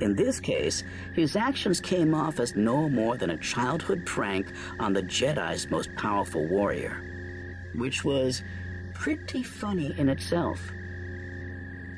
In 0.03 0.15
this 0.15 0.41
case, 0.41 0.83
his 1.13 1.37
actions 1.37 1.79
came 1.79 2.13
off 2.13 2.41
as 2.41 2.57
no 2.57 2.89
more 2.89 3.15
than 3.15 3.29
a 3.29 3.37
childhood 3.37 4.05
prank 4.05 4.51
on 4.77 4.91
the 4.91 5.01
Jedi's 5.01 5.71
most 5.71 5.95
powerful 5.95 6.45
warrior, 6.45 7.01
which 7.73 8.03
was 8.03 8.43
pretty 8.93 9.43
funny 9.43 9.97
in 9.97 10.09
itself. 10.09 10.59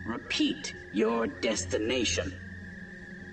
Repeat 0.06 0.76
your 0.94 1.26
destination. 1.26 2.32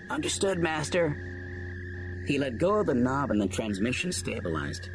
Understood, 0.09 0.59
Master. 0.59 2.25
He 2.27 2.39
let 2.39 2.57
go 2.57 2.77
of 2.77 2.87
the 2.87 2.95
knob 2.95 3.31
and 3.31 3.43
the 3.43 3.49
transmission 3.49 4.11
stabilized. 4.11 4.89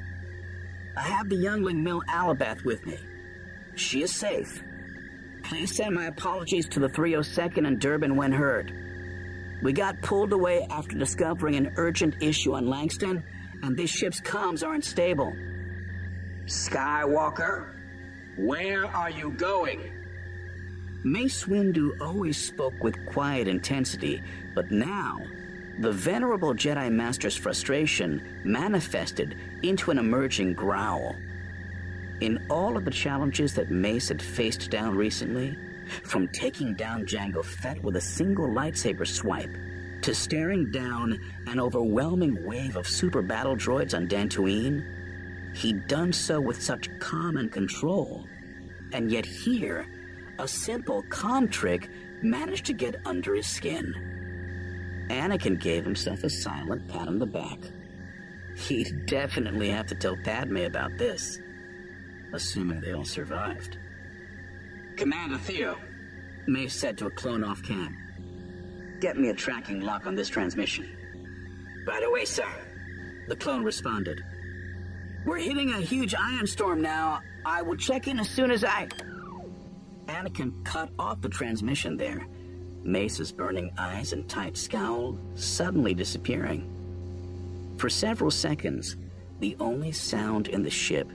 I 0.98 1.02
have 1.02 1.30
the 1.30 1.36
youngling 1.36 1.84
Mill 1.84 2.02
Alabeth 2.10 2.66
with 2.66 2.84
me. 2.88 2.98
She 3.76 4.02
is 4.02 4.12
safe. 4.12 4.64
Please 5.44 5.76
send 5.76 5.94
my 5.94 6.06
apologies 6.06 6.68
to 6.70 6.80
the 6.80 6.90
302nd 6.90 7.68
and 7.68 7.80
Durbin 7.80 8.16
when 8.16 8.32
heard. 8.32 8.87
We 9.62 9.74
got 9.74 10.02
pulled 10.02 10.34
away 10.34 10.68
after 10.70 10.98
discovering 10.98 11.56
an 11.56 11.74
urgent 11.78 12.16
issue 12.22 12.54
on 12.54 12.68
Langston, 12.68 13.24
and 13.64 13.76
this 13.76 13.90
ship's 13.90 14.22
comms 14.22 14.66
aren't 14.66 14.86
stable. 14.86 15.34
Skywalker, 16.46 17.74
where 18.38 18.86
are 18.86 19.10
you 19.10 19.32
going? 19.32 19.92
Mace 21.04 21.46
Windu 21.46 22.00
always 22.02 22.38
spoke 22.38 22.84
with 22.84 23.06
quiet 23.08 23.48
intensity, 23.48 24.22
but 24.54 24.72
now, 24.72 25.20
the 25.80 25.92
venerable 25.92 26.54
Jedi 26.54 26.92
Master's 26.92 27.36
frustration 27.36 28.42
manifested 28.44 29.38
into 29.64 29.92
an 29.92 29.98
emerging 29.98 30.54
growl. 30.54 31.16
In 32.20 32.46
all 32.50 32.78
of 32.78 32.86
the 32.86 32.92
challenges 32.92 33.54
that 33.56 33.70
Mace 33.70 34.10
had 34.10 34.22
faced 34.22 34.72
down 34.72 34.96
recently, 34.96 35.56
from 36.04 36.28
taking 36.30 36.74
down 36.74 37.06
Jango 37.06 37.44
Fett 37.44 37.82
with 37.84 37.96
a 37.96 38.02
single 38.02 38.48
lightsaber 38.48 39.08
swipe, 39.08 39.56
to 40.02 40.14
staring 40.14 40.72
down 40.72 41.20
an 41.48 41.60
overwhelming 41.60 42.46
wave 42.46 42.76
of 42.76 42.88
super 42.88 43.22
battle 43.22 43.56
droids 43.56 43.94
on 43.94 44.08
Dantooine, 44.08 44.86
he'd 45.56 45.88
done 45.88 46.14
so 46.14 46.40
with 46.40 46.62
such 46.62 46.90
calm 47.00 47.38
and 47.38 47.52
control. 47.52 48.26
And 48.94 49.12
yet 49.12 49.26
here, 49.26 49.88
a 50.40 50.48
simple 50.48 51.04
calm 51.10 51.48
trick 51.48 51.90
managed 52.22 52.66
to 52.68 52.74
get 52.74 53.06
under 53.06 53.36
his 53.36 53.48
skin. 53.48 53.94
Anakin 55.10 55.60
gave 55.60 55.84
himself 55.84 56.24
a 56.24 56.30
silent 56.30 56.88
pat 56.88 57.08
on 57.08 57.20
the 57.20 57.26
back. 57.26 57.60
He'd 58.56 59.06
definitely 59.06 59.70
have 59.70 59.88
to 59.88 59.96
tell 59.96 60.18
Padme 60.24 60.58
about 60.58 60.98
this, 60.98 61.40
assuming 62.34 62.82
they 62.82 62.94
all 62.94 63.06
survived. 63.06 63.78
Commander 64.98 65.38
Theo, 65.38 65.78
Mace 66.48 66.74
said 66.74 66.98
to 66.98 67.06
a 67.06 67.12
clone 67.12 67.44
off 67.44 67.62
cam. 67.62 67.96
Get 69.00 69.16
me 69.16 69.30
a 69.30 69.34
tracking 69.34 69.82
lock 69.82 70.08
on 70.08 70.16
this 70.16 70.28
transmission. 70.28 70.90
Right 71.86 72.04
away, 72.04 72.26
sir. 72.26 72.48
The 73.28 73.36
clone 73.36 73.64
responded. 73.64 74.24
We're 75.24 75.38
hitting 75.38 75.72
a 75.72 75.82
huge 75.82 76.16
ion 76.16 76.48
storm 76.48 76.82
now. 76.82 77.20
I 77.46 77.62
will 77.62 77.76
check 77.76 78.08
in 78.08 78.20
as 78.20 78.28
soon 78.28 78.50
as 78.50 78.64
I. 78.64 78.88
Anakin 80.08 80.66
cut 80.66 80.90
off 80.98 81.22
the 81.22 81.30
transmission 81.30 81.96
there, 81.96 82.26
Mace's 82.84 83.32
burning 83.32 83.72
eyes 83.78 84.14
and 84.14 84.28
tight 84.28 84.58
scowl 84.58 85.20
suddenly 85.36 85.94
disappearing. 85.94 87.76
For 87.78 87.90
several 87.90 88.32
seconds, 88.32 88.98
the 89.42 89.56
only 89.60 89.92
sound 89.92 90.48
in 90.48 90.64
the 90.64 90.72
ship 90.72 91.12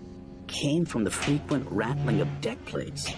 came 0.52 0.84
from 0.84 1.02
the 1.02 1.10
frequent 1.10 1.66
rattling 1.70 2.20
of 2.20 2.40
deck 2.40 2.62
plates, 2.66 3.12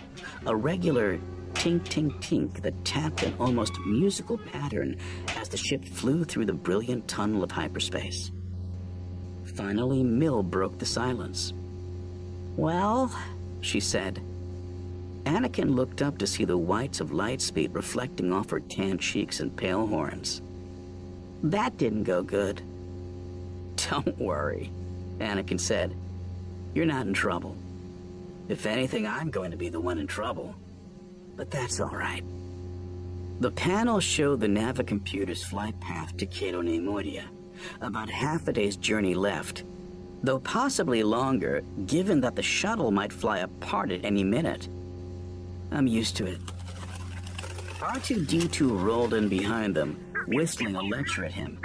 a 0.47 0.55
regular 0.55 1.19
tink 1.53 1.81
tink 1.83 2.13
tink 2.21 2.63
that 2.63 2.85
tapped 2.85 3.23
an 3.23 3.35
almost 3.39 3.79
musical 3.87 4.39
pattern 4.39 4.97
as 5.37 5.49
the 5.49 5.57
ship 5.57 5.85
flew 5.85 6.25
through 6.25 6.47
the 6.47 6.53
brilliant 6.53 7.07
tunnel 7.09 7.43
of 7.43 7.51
hyperspace. 7.51 8.31
Finally, 9.57 10.03
Mill 10.03 10.43
broke 10.43 10.79
the 10.79 10.87
silence. 10.87 11.53
Well, 12.57 13.15
she 13.61 13.81
said. 13.81 14.23
Anakin 15.25 15.75
looked 15.75 16.03
up 16.03 16.19
to 16.19 16.27
see 16.27 16.45
the 16.45 16.59
whites 16.59 17.01
of 17.01 17.11
Lightspeed 17.11 17.75
reflecting 17.75 18.33
off 18.33 18.51
her 18.51 18.61
tan 18.61 18.99
cheeks 18.99 19.41
and 19.41 19.57
pale 19.57 19.87
horns. 19.87 20.43
That 21.43 21.77
didn't 21.79 22.05
go 22.05 22.23
good. 22.23 22.63
Don't 23.91 24.19
worry, 24.19 24.71
Anakin 25.19 25.59
said. 25.59 25.97
You're 26.75 26.87
not 26.87 27.07
in 27.07 27.15
trouble. 27.15 27.57
If 28.49 28.67
anything, 28.67 29.07
I'm 29.07 29.31
going 29.31 29.51
to 29.53 29.57
be 29.57 29.69
the 29.69 29.81
one 29.81 29.99
in 29.99 30.07
trouble. 30.07 30.55
But 31.37 31.51
that's 31.51 31.81
all 31.81 31.95
right. 31.95 32.25
The 33.41 33.51
panel 33.51 34.01
showed 34.01 34.41
the 34.41 34.47
Navicomputer's 34.47 35.45
flight 35.45 35.79
path 35.81 36.17
to 36.17 36.27
Cato 36.27 36.63
Neimoidia, 36.63 37.25
about 37.81 38.09
half 38.09 38.47
a 38.49 38.53
day's 38.53 38.77
journey 38.77 39.15
left, 39.15 39.65
though 40.23 40.39
possibly 40.41 41.03
longer, 41.03 41.63
given 41.87 42.21
that 42.21 42.37
the 42.37 42.43
shuttle 42.43 42.91
might 42.91 43.13
fly 43.13 43.39
apart 43.39 43.91
at 43.91 44.05
any 44.05 44.25
minute. 44.25 44.69
I'm 45.71 45.87
used 45.87 46.17
to 46.17 46.27
it. 46.27 46.41
R2-D2 47.79 48.83
rolled 48.83 49.15
in 49.15 49.29
behind 49.29 49.75
them, 49.75 49.99
whistling 50.27 50.77
a 50.77 50.83
lecture 50.83 51.25
at 51.25 51.33
him. 51.33 51.59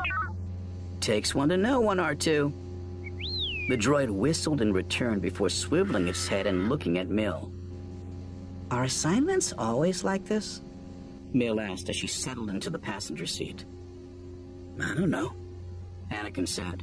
Takes 0.99 1.33
one 1.33 1.49
to 1.49 1.57
know 1.57 1.79
one, 1.79 1.97
R2. 1.97 2.51
The 3.69 3.77
droid 3.77 4.09
whistled 4.09 4.61
in 4.61 4.73
return 4.73 5.19
before 5.19 5.47
swiveling 5.47 6.07
its 6.07 6.27
head 6.27 6.47
and 6.47 6.69
looking 6.69 6.97
at 6.97 7.07
Mill. 7.07 7.51
Are 8.71 8.85
assignments 8.85 9.53
always 9.55 10.03
like 10.03 10.25
this? 10.25 10.61
Mill 11.33 11.59
asked 11.59 11.87
as 11.87 11.95
she 11.95 12.07
settled 12.07 12.49
into 12.49 12.71
the 12.71 12.79
passenger 12.79 13.27
seat. 13.27 13.65
I 14.81 14.95
don't 14.95 15.11
know, 15.11 15.35
Anakin 16.11 16.47
said. 16.47 16.81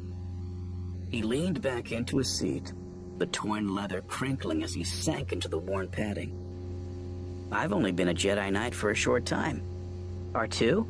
He 1.11 1.23
leaned 1.23 1.61
back 1.61 1.91
into 1.91 2.19
his 2.19 2.33
seat, 2.33 2.73
the 3.19 3.27
torn 3.27 3.75
leather 3.75 4.03
crinkling 4.03 4.63
as 4.63 4.73
he 4.73 4.85
sank 4.85 5.33
into 5.33 5.49
the 5.49 5.59
worn 5.59 5.89
padding. 5.89 6.39
I've 7.51 7.73
only 7.73 7.91
been 7.91 8.11
a 8.11 8.15
Jedi 8.15 8.53
Knight 8.53 8.77
for 8.77 8.93
a 8.93 8.95
short 8.95 9.27
time. 9.27 9.61
R2? 10.35 10.87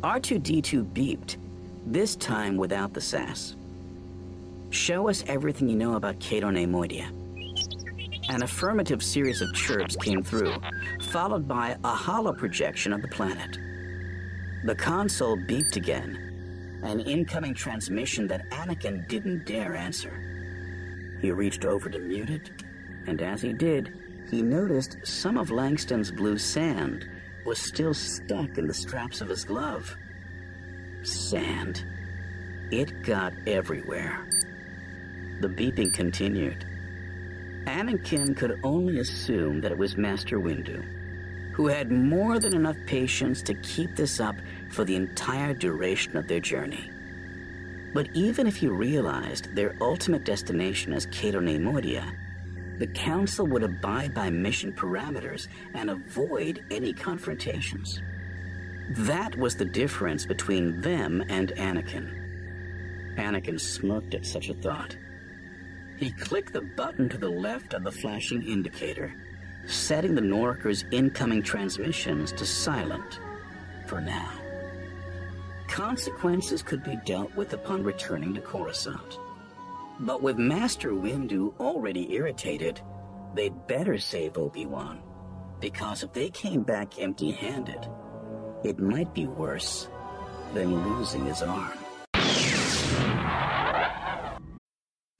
R2D2 0.00 0.90
beeped, 0.94 1.36
this 1.84 2.16
time 2.16 2.56
without 2.56 2.94
the 2.94 3.00
sass. 3.02 3.56
Show 4.72 5.10
us 5.10 5.22
everything 5.26 5.68
you 5.68 5.76
know 5.76 5.96
about 5.96 6.18
Cato 6.18 6.50
Neimoidia. 6.50 7.10
An 8.30 8.42
affirmative 8.42 9.02
series 9.02 9.42
of 9.42 9.52
chirps 9.52 9.96
came 9.96 10.22
through, 10.22 10.54
followed 11.10 11.46
by 11.46 11.76
a 11.84 11.94
holo 11.94 12.32
projection 12.32 12.94
of 12.94 13.02
the 13.02 13.08
planet. 13.08 13.58
The 14.64 14.74
console 14.74 15.36
beeped 15.36 15.76
again, 15.76 16.80
an 16.82 17.00
incoming 17.00 17.52
transmission 17.52 18.26
that 18.28 18.48
Anakin 18.48 19.06
didn't 19.08 19.44
dare 19.44 19.76
answer. 19.76 21.18
He 21.20 21.30
reached 21.32 21.66
over 21.66 21.90
to 21.90 21.98
mute 21.98 22.30
it, 22.30 22.50
and 23.06 23.20
as 23.20 23.42
he 23.42 23.52
did, 23.52 23.92
he 24.30 24.40
noticed 24.40 24.96
some 25.04 25.36
of 25.36 25.50
Langston's 25.50 26.10
blue 26.10 26.38
sand 26.38 27.06
was 27.44 27.58
still 27.58 27.92
stuck 27.92 28.56
in 28.56 28.66
the 28.66 28.74
straps 28.74 29.20
of 29.20 29.28
his 29.28 29.44
glove. 29.44 29.94
Sand. 31.02 31.84
It 32.70 33.02
got 33.02 33.34
everywhere. 33.46 34.26
The 35.42 35.48
beeping 35.48 35.92
continued. 35.92 36.64
Anakin 37.66 38.36
could 38.36 38.60
only 38.62 39.00
assume 39.00 39.60
that 39.62 39.72
it 39.72 39.76
was 39.76 39.96
Master 39.96 40.38
Windu, 40.38 40.84
who 41.52 41.66
had 41.66 41.90
more 41.90 42.38
than 42.38 42.54
enough 42.54 42.76
patience 42.86 43.42
to 43.42 43.54
keep 43.54 43.96
this 43.96 44.20
up 44.20 44.36
for 44.70 44.84
the 44.84 44.94
entire 44.94 45.52
duration 45.52 46.16
of 46.16 46.28
their 46.28 46.38
journey. 46.38 46.88
But 47.92 48.10
even 48.14 48.46
if 48.46 48.54
he 48.54 48.68
realized 48.68 49.52
their 49.56 49.74
ultimate 49.80 50.22
destination 50.22 50.92
as 50.92 51.06
Cato 51.06 51.40
Neimoidia, 51.40 52.78
the 52.78 52.86
Council 52.86 53.44
would 53.48 53.64
abide 53.64 54.14
by 54.14 54.30
mission 54.30 54.72
parameters 54.72 55.48
and 55.74 55.90
avoid 55.90 56.64
any 56.70 56.92
confrontations. 56.92 58.00
That 58.90 59.36
was 59.36 59.56
the 59.56 59.64
difference 59.64 60.24
between 60.24 60.82
them 60.82 61.24
and 61.28 61.48
Anakin. 61.56 63.16
Anakin 63.16 63.58
smirked 63.58 64.14
at 64.14 64.24
such 64.24 64.48
a 64.48 64.54
thought. 64.54 64.96
He 66.02 66.10
clicked 66.10 66.52
the 66.52 66.62
button 66.62 67.08
to 67.10 67.16
the 67.16 67.28
left 67.28 67.74
of 67.74 67.84
the 67.84 67.92
flashing 67.92 68.42
indicator, 68.42 69.14
setting 69.66 70.16
the 70.16 70.20
Norker's 70.20 70.84
incoming 70.90 71.44
transmissions 71.44 72.32
to 72.32 72.44
silent 72.44 73.20
for 73.86 74.00
now. 74.00 74.32
Consequences 75.68 76.60
could 76.60 76.82
be 76.82 76.98
dealt 77.06 77.32
with 77.36 77.52
upon 77.52 77.84
returning 77.84 78.34
to 78.34 78.40
Coruscant. 78.40 79.20
But 80.00 80.22
with 80.22 80.38
Master 80.38 80.90
Windu 80.90 81.54
already 81.60 82.12
irritated, 82.14 82.80
they'd 83.36 83.68
better 83.68 83.96
save 83.96 84.36
Obi-Wan. 84.36 85.04
Because 85.60 86.02
if 86.02 86.12
they 86.12 86.30
came 86.30 86.64
back 86.64 86.98
empty-handed, 86.98 87.86
it 88.64 88.80
might 88.80 89.14
be 89.14 89.26
worse 89.26 89.86
than 90.52 90.82
losing 90.96 91.26
his 91.26 91.42
arm. 91.42 91.78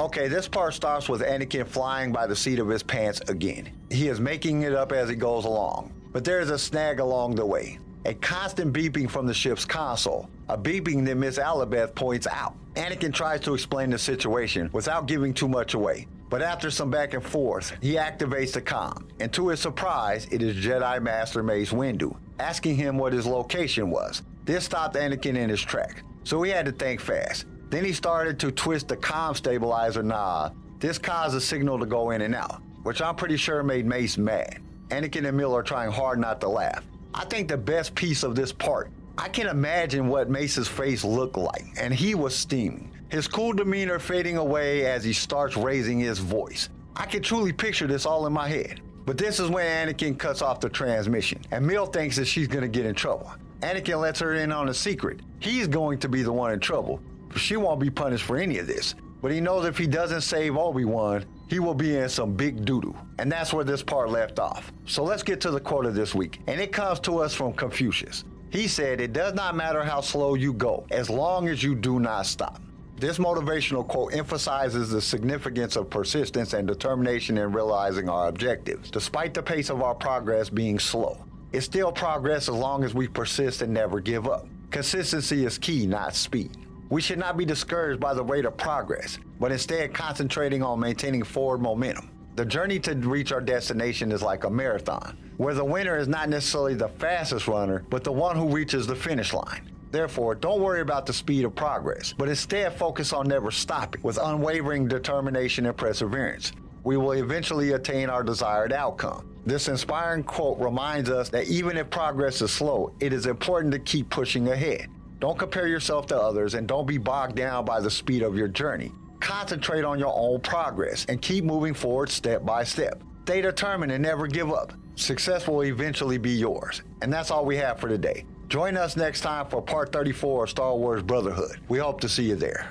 Okay, 0.00 0.28
this 0.28 0.46
part 0.46 0.74
starts 0.74 1.08
with 1.08 1.22
Anakin 1.22 1.66
flying 1.66 2.12
by 2.12 2.28
the 2.28 2.36
seat 2.36 2.60
of 2.60 2.68
his 2.68 2.84
pants 2.84 3.20
again. 3.28 3.68
He 3.90 4.06
is 4.06 4.20
making 4.20 4.62
it 4.62 4.72
up 4.72 4.92
as 4.92 5.08
he 5.08 5.16
goes 5.16 5.44
along, 5.44 5.92
but 6.12 6.24
there 6.24 6.38
is 6.38 6.50
a 6.50 6.58
snag 6.58 7.00
along 7.00 7.34
the 7.34 7.44
way. 7.44 7.80
A 8.04 8.14
constant 8.14 8.72
beeping 8.72 9.10
from 9.10 9.26
the 9.26 9.34
ship's 9.34 9.64
console, 9.64 10.30
a 10.48 10.56
beeping 10.56 11.04
that 11.06 11.16
Miss 11.16 11.36
Alabeth 11.36 11.96
points 11.96 12.28
out. 12.28 12.54
Anakin 12.76 13.12
tries 13.12 13.40
to 13.40 13.54
explain 13.54 13.90
the 13.90 13.98
situation 13.98 14.70
without 14.72 15.08
giving 15.08 15.34
too 15.34 15.48
much 15.48 15.74
away, 15.74 16.06
but 16.30 16.42
after 16.42 16.70
some 16.70 16.92
back 16.92 17.12
and 17.12 17.24
forth, 17.24 17.72
he 17.80 17.94
activates 17.94 18.52
the 18.52 18.62
comm, 18.62 19.02
and 19.18 19.32
to 19.32 19.48
his 19.48 19.58
surprise, 19.58 20.28
it 20.30 20.42
is 20.42 20.64
Jedi 20.64 21.02
Master 21.02 21.42
Mace 21.42 21.72
Windu, 21.72 22.16
asking 22.38 22.76
him 22.76 22.98
what 22.98 23.12
his 23.12 23.26
location 23.26 23.90
was. 23.90 24.22
This 24.44 24.64
stopped 24.64 24.94
Anakin 24.94 25.36
in 25.36 25.50
his 25.50 25.60
track, 25.60 26.04
so 26.22 26.40
he 26.42 26.52
had 26.52 26.66
to 26.66 26.72
think 26.72 27.00
fast. 27.00 27.46
Then 27.70 27.84
he 27.84 27.92
started 27.92 28.38
to 28.40 28.50
twist 28.50 28.88
the 28.88 28.96
comm 28.96 29.36
stabilizer 29.36 30.02
knob. 30.02 30.56
This 30.78 30.98
caused 30.98 31.34
the 31.34 31.40
signal 31.40 31.78
to 31.78 31.86
go 31.86 32.10
in 32.10 32.22
and 32.22 32.34
out, 32.34 32.62
which 32.82 33.02
I'm 33.02 33.16
pretty 33.16 33.36
sure 33.36 33.62
made 33.62 33.84
Mace 33.84 34.16
mad. 34.16 34.60
Anakin 34.88 35.28
and 35.28 35.36
Mill 35.36 35.54
are 35.54 35.62
trying 35.62 35.90
hard 35.90 36.18
not 36.18 36.40
to 36.40 36.48
laugh. 36.48 36.82
I 37.12 37.24
think 37.26 37.48
the 37.48 37.58
best 37.58 37.94
piece 37.94 38.22
of 38.22 38.34
this 38.34 38.52
part, 38.52 38.90
I 39.18 39.28
can 39.28 39.48
imagine 39.48 40.08
what 40.08 40.30
Mace's 40.30 40.68
face 40.68 41.04
looked 41.04 41.36
like, 41.36 41.66
and 41.78 41.92
he 41.92 42.14
was 42.14 42.34
steaming. 42.34 42.90
His 43.10 43.26
cool 43.26 43.52
demeanor 43.52 43.98
fading 43.98 44.36
away 44.36 44.86
as 44.86 45.04
he 45.04 45.12
starts 45.12 45.56
raising 45.56 45.98
his 45.98 46.18
voice. 46.18 46.68
I 46.96 47.06
can 47.06 47.22
truly 47.22 47.52
picture 47.52 47.86
this 47.86 48.06
all 48.06 48.26
in 48.26 48.32
my 48.32 48.48
head. 48.48 48.80
But 49.04 49.16
this 49.16 49.40
is 49.40 49.48
when 49.48 49.88
Anakin 49.88 50.18
cuts 50.18 50.42
off 50.42 50.60
the 50.60 50.68
transmission, 50.68 51.40
and 51.50 51.66
Mill 51.66 51.86
thinks 51.86 52.16
that 52.16 52.26
she's 52.26 52.46
gonna 52.46 52.68
get 52.68 52.86
in 52.86 52.94
trouble. 52.94 53.32
Anakin 53.60 54.00
lets 54.00 54.20
her 54.20 54.34
in 54.34 54.52
on 54.52 54.68
a 54.68 54.74
secret. 54.74 55.20
He's 55.40 55.66
going 55.66 55.98
to 55.98 56.08
be 56.08 56.22
the 56.22 56.32
one 56.32 56.52
in 56.52 56.60
trouble 56.60 57.00
she 57.36 57.56
won't 57.56 57.80
be 57.80 57.90
punished 57.90 58.24
for 58.24 58.36
any 58.36 58.58
of 58.58 58.66
this. 58.66 58.94
But 59.20 59.32
he 59.32 59.40
knows 59.40 59.66
if 59.66 59.76
he 59.76 59.86
doesn't 59.86 60.20
save 60.20 60.56
Obi-Wan, 60.56 61.24
he 61.48 61.58
will 61.58 61.74
be 61.74 61.96
in 61.96 62.08
some 62.08 62.34
big 62.34 62.64
doo-doo. 62.64 62.94
And 63.18 63.30
that's 63.30 63.52
where 63.52 63.64
this 63.64 63.82
part 63.82 64.10
left 64.10 64.38
off. 64.38 64.72
So 64.86 65.02
let's 65.02 65.22
get 65.22 65.40
to 65.40 65.50
the 65.50 65.60
quote 65.60 65.86
of 65.86 65.94
this 65.94 66.14
week. 66.14 66.40
And 66.46 66.60
it 66.60 66.72
comes 66.72 67.00
to 67.00 67.18
us 67.18 67.34
from 67.34 67.52
Confucius. 67.52 68.24
He 68.50 68.68
said, 68.68 69.00
It 69.00 69.12
does 69.12 69.34
not 69.34 69.56
matter 69.56 69.82
how 69.82 70.00
slow 70.00 70.34
you 70.34 70.52
go, 70.52 70.86
as 70.90 71.10
long 71.10 71.48
as 71.48 71.62
you 71.62 71.74
do 71.74 72.00
not 72.00 72.26
stop. 72.26 72.62
This 72.96 73.18
motivational 73.18 73.86
quote 73.86 74.14
emphasizes 74.14 74.90
the 74.90 75.00
significance 75.00 75.76
of 75.76 75.88
persistence 75.88 76.52
and 76.52 76.66
determination 76.66 77.38
in 77.38 77.52
realizing 77.52 78.08
our 78.08 78.28
objectives, 78.28 78.90
despite 78.90 79.34
the 79.34 79.42
pace 79.42 79.70
of 79.70 79.82
our 79.82 79.94
progress 79.94 80.50
being 80.50 80.78
slow. 80.78 81.24
It's 81.52 81.66
still 81.66 81.92
progress 81.92 82.48
as 82.48 82.54
long 82.54 82.84
as 82.84 82.94
we 82.94 83.06
persist 83.06 83.62
and 83.62 83.72
never 83.72 84.00
give 84.00 84.26
up. 84.26 84.46
Consistency 84.70 85.44
is 85.44 85.58
key, 85.58 85.86
not 85.86 86.14
speed. 86.14 86.56
We 86.90 87.02
should 87.02 87.18
not 87.18 87.36
be 87.36 87.44
discouraged 87.44 88.00
by 88.00 88.14
the 88.14 88.24
rate 88.24 88.46
of 88.46 88.56
progress, 88.56 89.18
but 89.38 89.52
instead 89.52 89.92
concentrating 89.92 90.62
on 90.62 90.80
maintaining 90.80 91.22
forward 91.22 91.60
momentum. 91.60 92.10
The 92.36 92.46
journey 92.46 92.78
to 92.80 92.94
reach 92.94 93.30
our 93.30 93.42
destination 93.42 94.10
is 94.10 94.22
like 94.22 94.44
a 94.44 94.50
marathon, 94.50 95.18
where 95.36 95.54
the 95.54 95.64
winner 95.64 95.98
is 95.98 96.08
not 96.08 96.30
necessarily 96.30 96.74
the 96.74 96.88
fastest 96.88 97.46
runner, 97.46 97.84
but 97.90 98.04
the 98.04 98.12
one 98.12 98.36
who 98.36 98.48
reaches 98.48 98.86
the 98.86 98.96
finish 98.96 99.34
line. 99.34 99.70
Therefore, 99.90 100.34
don't 100.34 100.62
worry 100.62 100.80
about 100.80 101.04
the 101.04 101.12
speed 101.12 101.44
of 101.44 101.54
progress, 101.54 102.14
but 102.16 102.28
instead 102.28 102.72
focus 102.78 103.12
on 103.12 103.26
never 103.26 103.50
stopping 103.50 104.02
with 104.02 104.18
unwavering 104.22 104.88
determination 104.88 105.66
and 105.66 105.76
perseverance. 105.76 106.52
We 106.84 106.96
will 106.96 107.12
eventually 107.12 107.72
attain 107.72 108.08
our 108.08 108.22
desired 108.22 108.72
outcome. 108.72 109.28
This 109.44 109.68
inspiring 109.68 110.24
quote 110.24 110.58
reminds 110.58 111.10
us 111.10 111.28
that 111.30 111.48
even 111.48 111.76
if 111.76 111.90
progress 111.90 112.40
is 112.40 112.50
slow, 112.50 112.92
it 113.00 113.12
is 113.12 113.26
important 113.26 113.72
to 113.72 113.78
keep 113.78 114.08
pushing 114.10 114.48
ahead. 114.48 114.88
Don't 115.20 115.38
compare 115.38 115.66
yourself 115.66 116.06
to 116.06 116.20
others 116.20 116.54
and 116.54 116.68
don't 116.68 116.86
be 116.86 116.98
bogged 116.98 117.34
down 117.34 117.64
by 117.64 117.80
the 117.80 117.90
speed 117.90 118.22
of 118.22 118.36
your 118.36 118.48
journey. 118.48 118.92
Concentrate 119.20 119.84
on 119.84 119.98
your 119.98 120.14
own 120.16 120.40
progress 120.40 121.04
and 121.08 121.20
keep 121.20 121.44
moving 121.44 121.74
forward 121.74 122.08
step 122.08 122.44
by 122.44 122.62
step. 122.62 123.02
Stay 123.24 123.40
determined 123.40 123.92
and 123.92 124.02
never 124.02 124.26
give 124.26 124.52
up. 124.52 124.72
Success 124.94 125.46
will 125.48 125.64
eventually 125.64 126.18
be 126.18 126.30
yours. 126.30 126.82
And 127.02 127.12
that's 127.12 127.30
all 127.30 127.44
we 127.44 127.56
have 127.56 127.78
for 127.78 127.88
today. 127.88 128.24
Join 128.48 128.76
us 128.76 128.96
next 128.96 129.20
time 129.20 129.46
for 129.48 129.60
part 129.60 129.92
34 129.92 130.44
of 130.44 130.50
Star 130.50 130.74
Wars 130.76 131.02
Brotherhood. 131.02 131.60
We 131.68 131.78
hope 131.78 132.00
to 132.00 132.08
see 132.08 132.24
you 132.24 132.36
there. 132.36 132.70